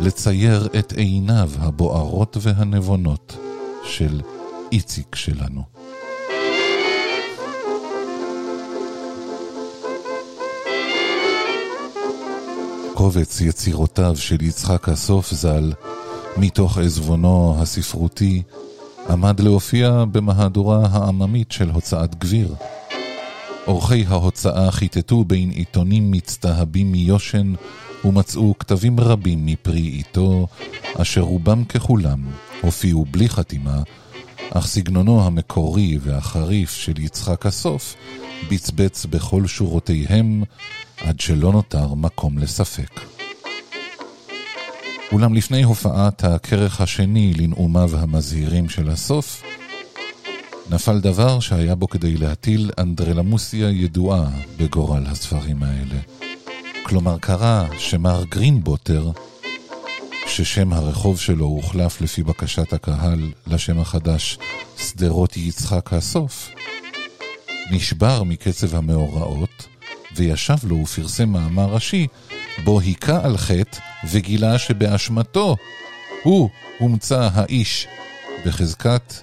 לצייר 0.00 0.68
את 0.78 0.92
עיניו 0.92 1.50
הבוערות 1.58 2.36
והנבונות 2.40 3.36
של 3.84 4.20
איציק 4.72 5.14
שלנו. 5.14 5.62
קובץ 12.94 13.40
יצירותיו 13.40 14.16
של 14.16 14.42
יצחק 14.42 14.88
הסוף 14.88 15.34
ז"ל, 15.34 15.72
מתוך 16.36 16.78
עזבונו 16.78 17.56
הספרותי, 17.58 18.42
עמד 19.08 19.40
להופיע 19.40 20.04
במהדורה 20.12 20.86
העממית 20.90 21.52
של 21.52 21.70
הוצאת 21.70 22.14
גביר. 22.14 22.54
עורכי 23.64 24.04
ההוצאה 24.08 24.70
חיטטו 24.70 25.24
בין 25.24 25.50
עיתונים 25.50 26.10
מצטהבים 26.10 26.92
מיושן 26.92 27.54
ומצאו 28.04 28.54
כתבים 28.58 29.00
רבים 29.00 29.46
מפרי 29.46 29.80
עיתו, 29.80 30.46
אשר 30.94 31.20
רובם 31.20 31.64
ככולם 31.64 32.20
הופיעו 32.60 33.04
בלי 33.10 33.28
חתימה, 33.28 33.82
אך 34.50 34.66
סגנונו 34.66 35.26
המקורי 35.26 35.98
והחריף 36.00 36.70
של 36.70 37.00
יצחק 37.00 37.46
הסוף 37.46 37.94
בצבץ 38.50 39.06
בכל 39.06 39.46
שורותיהם 39.46 40.42
עד 41.00 41.20
שלא 41.20 41.52
נותר 41.52 41.94
מקום 41.94 42.38
לספק. 42.38 43.19
אולם 45.12 45.34
לפני 45.34 45.62
הופעת 45.62 46.24
הכרך 46.24 46.80
השני 46.80 47.34
לנאומיו 47.34 47.90
המזהירים 47.96 48.68
של 48.68 48.90
הסוף, 48.90 49.42
נפל 50.70 51.00
דבר 51.00 51.40
שהיה 51.40 51.74
בו 51.74 51.88
כדי 51.88 52.16
להטיל 52.16 52.70
אנדרלמוסיה 52.78 53.70
ידועה 53.70 54.30
בגורל 54.56 55.02
הספרים 55.06 55.62
האלה. 55.62 56.00
כלומר 56.82 57.18
קרה 57.18 57.66
שמר 57.78 58.24
גרינבוטר, 58.24 59.10
ששם 60.26 60.72
הרחוב 60.72 61.20
שלו 61.20 61.44
הוחלף 61.46 62.00
לפי 62.00 62.22
בקשת 62.22 62.72
הקהל 62.72 63.32
לשם 63.46 63.80
החדש 63.80 64.38
שדרות 64.78 65.36
יצחק 65.36 65.92
הסוף, 65.92 66.50
נשבר 67.70 68.22
מקצב 68.22 68.74
המאורעות, 68.74 69.66
וישב 70.16 70.56
לו 70.62 70.76
ופרסם 70.76 71.28
מאמר 71.28 71.74
ראשי, 71.74 72.06
בו 72.64 72.80
היכה 72.80 73.20
על 73.24 73.36
חטא 73.36 73.78
וגילה 74.10 74.58
שבאשמתו 74.58 75.56
הוא 76.22 76.50
הומצא 76.78 77.28
האיש 77.32 77.86
בחזקת 78.46 79.14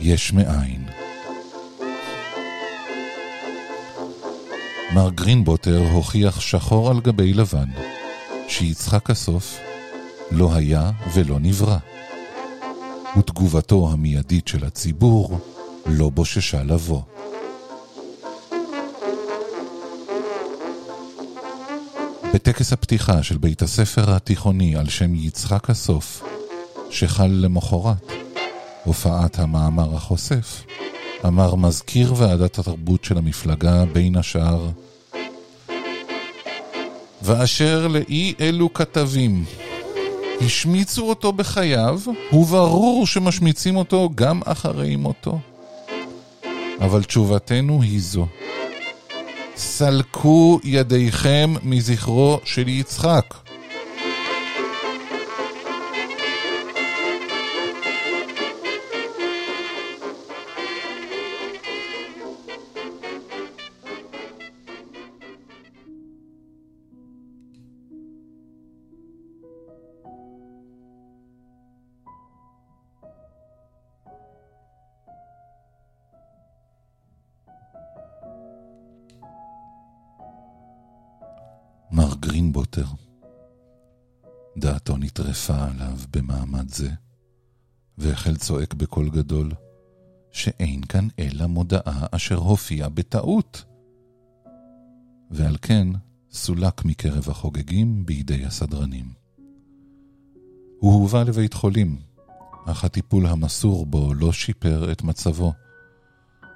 יש 0.00 0.32
מאין. 0.32 0.84
מר 4.94 5.10
גרינבוטר 5.10 5.82
הוכיח 5.92 6.40
שחור 6.40 6.90
על 6.90 7.00
גבי 7.00 7.32
לבן 7.32 7.68
שיצחק 8.48 9.10
הסוף 9.10 9.58
לא 10.30 10.54
היה 10.54 10.90
ולא 11.14 11.38
נברא. 11.40 11.78
ותגובתו 13.18 13.90
המיידית 13.92 14.48
של 14.48 14.64
הציבור 14.64 15.38
לא 15.86 16.10
בוששה 16.10 16.62
לבוא. 16.62 17.02
בטקס 22.38 22.72
הפתיחה 22.72 23.22
של 23.22 23.38
בית 23.38 23.62
הספר 23.62 24.14
התיכוני 24.14 24.76
על 24.76 24.88
שם 24.88 25.14
יצחק 25.14 25.70
הסוף, 25.70 26.22
שחל 26.90 27.26
למחרת, 27.26 28.12
הופעת 28.84 29.38
המאמר 29.38 29.94
החושף, 29.96 30.64
אמר 31.26 31.54
מזכיר 31.54 32.14
ועדת 32.16 32.58
התרבות 32.58 33.04
של 33.04 33.18
המפלגה 33.18 33.84
בין 33.92 34.16
השאר 34.16 34.68
ואשר 37.22 37.86
לאי 37.88 38.34
אלו 38.40 38.74
כתבים 38.74 39.44
השמיצו 40.40 41.08
אותו 41.08 41.32
בחייו, 41.32 42.00
וברור 42.32 43.06
שמשמיצים 43.06 43.76
אותו 43.76 44.10
גם 44.14 44.40
אחרי 44.44 44.96
מותו. 44.96 45.38
אבל 46.80 47.04
תשובתנו 47.04 47.82
היא 47.82 48.00
זו: 48.00 48.26
סלקו 49.58 50.60
ידיכם 50.64 51.54
מזכרו 51.62 52.40
של 52.44 52.68
יצחק. 52.68 53.47
נטרפה 85.50 85.64
עליו 85.64 85.98
במעמד 86.10 86.68
זה, 86.68 86.90
והחל 87.98 88.36
צועק 88.36 88.74
בקול 88.74 89.10
גדול, 89.10 89.52
שאין 90.32 90.80
כאן 90.80 91.08
אלא 91.18 91.46
מודעה 91.46 92.06
אשר 92.10 92.36
הופיעה 92.36 92.88
בטעות. 92.88 93.64
ועל 95.30 95.56
כן 95.62 95.88
סולק 96.30 96.84
מקרב 96.84 97.28
החוגגים 97.30 98.06
בידי 98.06 98.44
הסדרנים. 98.44 99.12
הוא 100.80 100.94
הובא 100.94 101.22
לבית 101.22 101.54
חולים, 101.54 101.98
אך 102.66 102.84
הטיפול 102.84 103.26
המסור 103.26 103.86
בו 103.86 104.14
לא 104.14 104.32
שיפר 104.32 104.92
את 104.92 105.02
מצבו, 105.02 105.52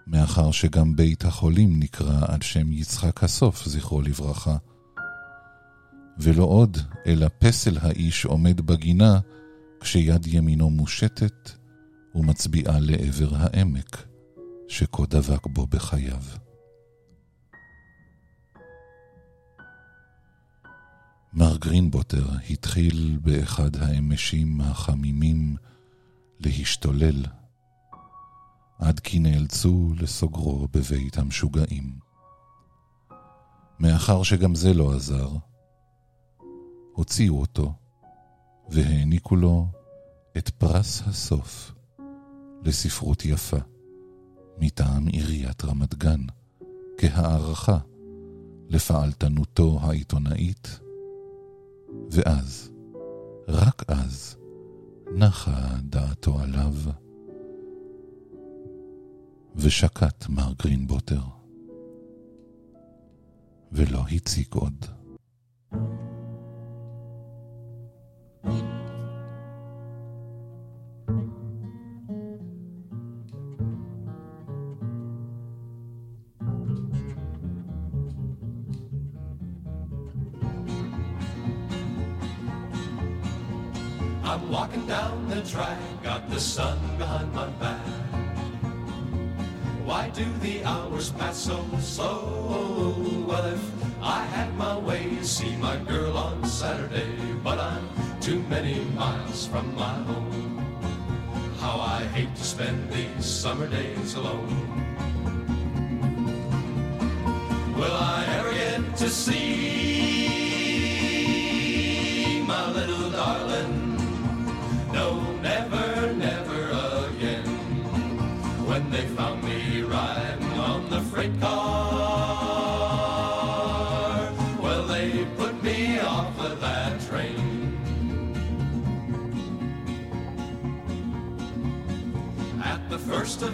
מאחר 0.07 0.51
שגם 0.51 0.97
בית 0.97 1.25
החולים 1.25 1.81
נקרא 1.81 2.21
על 2.29 2.41
שם 2.41 2.73
יצחק 2.73 3.25
הסוף, 3.25 3.65
זכרו 3.69 4.03
לברכה, 4.03 4.57
ולא 6.19 6.45
עוד, 6.45 6.79
אלא 7.07 7.27
פסל 7.39 7.79
האיש 7.81 8.25
עומד 8.25 8.61
בגינה, 8.61 9.21
כשיד 9.81 10.27
ימינו 10.27 10.71
מושטת 10.71 11.51
ומצביעה 12.15 12.81
לעבר 12.81 13.37
העמק, 13.37 14.07
שכה 14.69 15.07
דבק 15.07 15.47
בו 15.47 15.67
בחייו. 15.67 16.23
מר 21.33 21.57
גרינבוטר 21.57 22.25
התחיל 22.51 23.19
באחד 23.23 23.77
האמשים 23.77 24.61
החמימים 24.61 25.57
להשתולל, 26.41 27.25
עד 28.79 29.01
כי 29.01 29.19
נאלצו 29.19 29.93
לסוגרו 29.99 30.69
בבית 30.73 31.19
המשוגעים. 31.19 31.99
מאחר 33.79 34.23
שגם 34.23 34.55
זה 34.55 34.75
לא 34.75 34.95
עזר, 34.95 35.29
הוציאו 36.93 37.41
אותו 37.41 37.73
והעניקו 38.69 39.37
לו 39.37 39.67
את 40.39 40.49
פרס 40.49 41.03
הסוף 41.07 41.73
לספרות 42.65 43.25
יפה 43.25 43.57
מטעם 44.59 45.07
עיריית 45.07 45.65
רמת 45.65 45.95
גן, 45.95 46.21
כהערכה 46.99 47.79
לפעלתנותו 48.69 49.79
העיתונאית, 49.83 50.81
ואז, 52.11 52.73
רק 53.49 53.83
אז, 53.89 54.37
נחה 55.15 55.77
דעתו 55.83 56.41
עליו, 56.41 56.75
ושקט 59.57 60.29
מר 60.29 60.53
גרינבוטר, 60.63 61.23
ולא 63.73 64.03
הציג 64.13 64.47
עוד. 64.55 64.87
From 99.47 99.75
my 99.75 99.95
home. 100.05 100.59
How 101.59 101.81
I 101.81 102.05
hate 102.15 102.35
to 102.35 102.45
spend 102.45 102.91
these 102.91 103.25
summer 103.25 103.67
days 103.67 104.15
alone. 104.15 105.02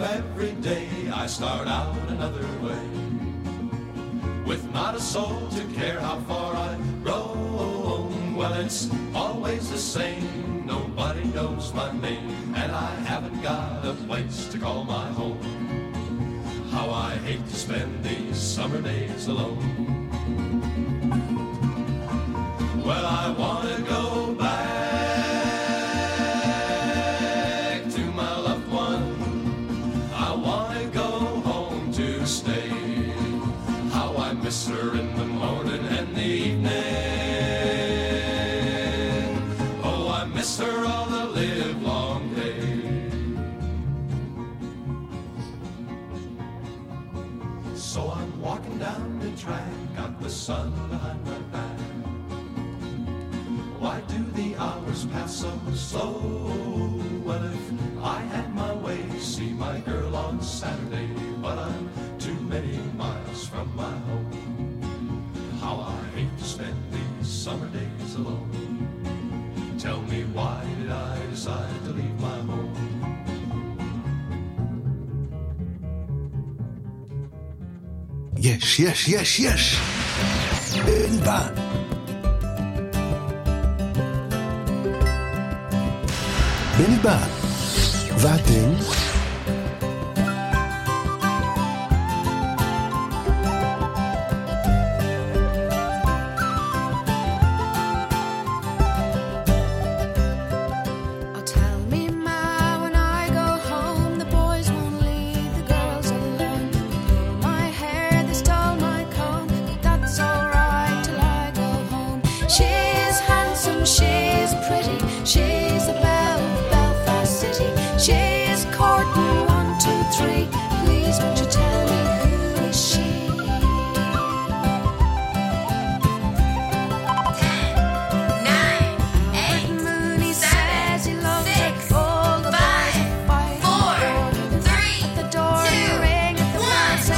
Of 0.01 0.11
every 0.11 0.51
day, 0.61 0.87
I 1.13 1.27
start 1.27 1.67
out 1.67 1.95
another 2.09 2.45
way. 2.61 2.79
With 4.45 4.63
not 4.71 4.95
a 4.95 4.99
soul 4.99 5.47
to 5.49 5.63
care 5.73 5.99
how 5.99 6.19
far 6.21 6.53
I 6.55 6.75
roam. 7.01 8.35
Well, 8.35 8.53
it's 8.53 8.89
always 9.13 9.69
the 9.69 9.77
same. 9.77 10.65
Nobody 10.65 11.25
knows 11.25 11.73
my 11.73 11.91
name, 11.99 12.53
and 12.55 12.71
I 12.71 12.95
haven't 13.11 13.41
got 13.41 13.85
a 13.85 13.93
place 13.93 14.47
to 14.49 14.57
call 14.57 14.83
my 14.83 15.07
home. 15.11 15.41
How 16.71 16.89
I 16.89 17.15
hate 17.15 17.45
to 17.45 17.55
spend 17.55 18.03
these 18.03 18.37
summer 18.37 18.81
days 18.81 19.27
alone. 19.27 19.98
so 55.88 55.88
slow? 55.88 57.02
Well, 57.24 57.44
if 57.44 57.72
I 58.02 58.20
had 58.20 58.54
my 58.54 58.72
way, 58.74 59.00
see 59.18 59.52
my 59.52 59.80
girl 59.80 60.14
on 60.14 60.42
Saturday, 60.42 61.08
but 61.40 61.58
I'm 61.58 61.90
too 62.18 62.38
many 62.40 62.78
miles 62.96 63.46
from 63.48 63.74
my 63.76 63.94
home. 64.08 64.80
How 65.60 65.76
I 65.80 66.16
hate 66.16 66.36
to 66.38 66.44
spend 66.44 66.76
these 66.92 67.28
summer 67.28 67.68
days 67.68 68.14
alone. 68.14 68.50
Tell 69.78 70.02
me 70.02 70.24
why 70.32 70.64
did 70.80 70.90
I 70.90 71.18
decide 71.30 71.84
to 71.84 71.90
leave 71.92 72.20
my 72.20 72.38
home? 72.50 72.94
יש, 78.36 78.80
יש, 78.80 79.08
יש, 79.08 79.40
יש! 79.40 79.80
בני 80.84 81.18
בא. 81.24 81.67
בני 86.79 86.95
בא. 86.95 87.17
ואתם? 88.17 88.98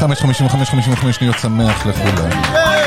The 0.02 0.08
bell 0.08 0.16
says 0.16 0.52
5.55 0.52 1.12
שניות 1.12 1.39
שמח 1.39 1.86
לכולם. 1.86 2.80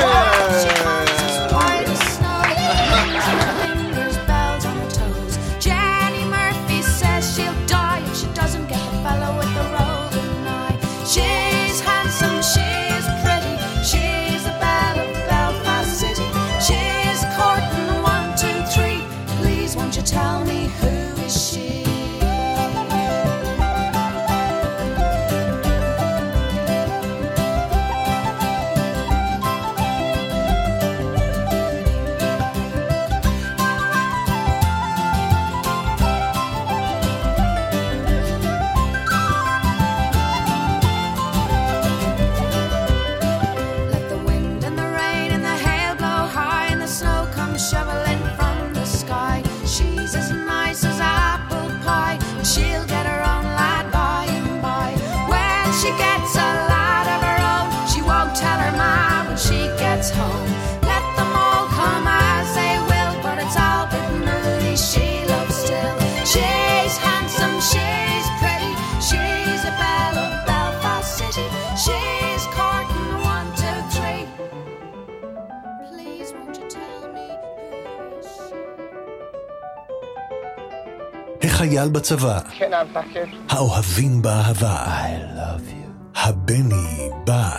החייל 81.85 82.01
בצבא, 82.01 82.39
כן, 82.57 82.71
המפקד. 82.73 83.25
האוהבים 83.49 84.21
באהבה. 84.21 84.85
I 84.85 85.37
love 85.37 85.69
you. 85.69 86.19
הבני 86.19 87.09
בא. 87.25 87.49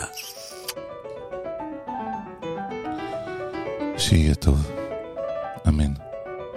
שיהיה 3.98 4.34
טוב. 4.34 4.70
אמן. 5.68 5.92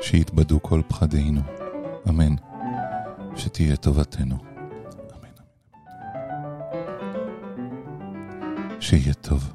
שיתבדו 0.02 0.62
כל 0.62 0.82
פחדינו. 0.88 1.42
אמן. 2.10 2.36
שתהיה 3.36 3.76
טובתנו. 3.76 4.36
אמן. 5.16 5.36
שיהיה 8.80 9.14
טוב. 9.14 9.54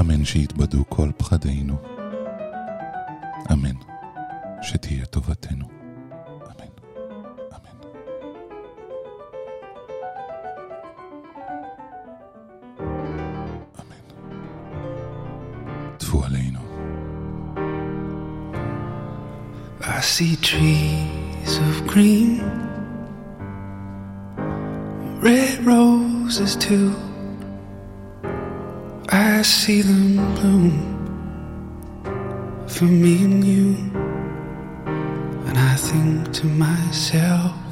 אמן 0.00 0.24
שיתבדו 0.24 0.84
כל 0.88 1.10
פחדינו. 1.16 1.76
אמן. 3.52 3.95
שתהיה 4.65 5.05
טובתנו. 5.05 5.65
אמן. 6.29 6.71
אמן. 13.79 14.01
טפו 15.97 16.23
עלינו. 16.25 16.59
I 19.83 19.99
see 20.01 20.35
trees 20.35 21.57
of 21.67 21.87
green, 21.87 22.41
red 25.21 25.57
roses 25.65 26.55
too. 26.55 26.89
I 29.09 29.41
see 29.41 29.81
them 29.81 30.05
bloom 30.35 30.75
for 32.67 32.85
me 32.85 33.23
and 33.25 33.43
you, 33.43 33.67
everything 35.86 36.32
to 36.32 36.46
myself. 36.46 37.65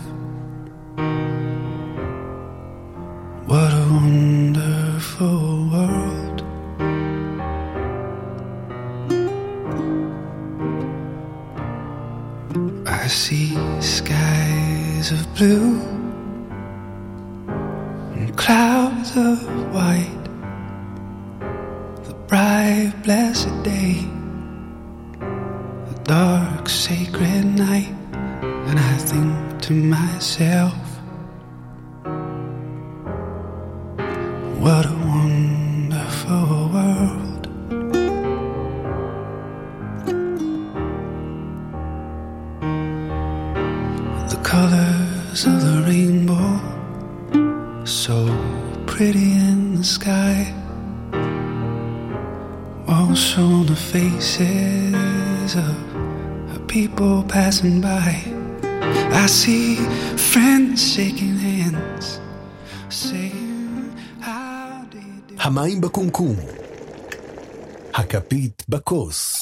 בקומקום. 68.86 69.33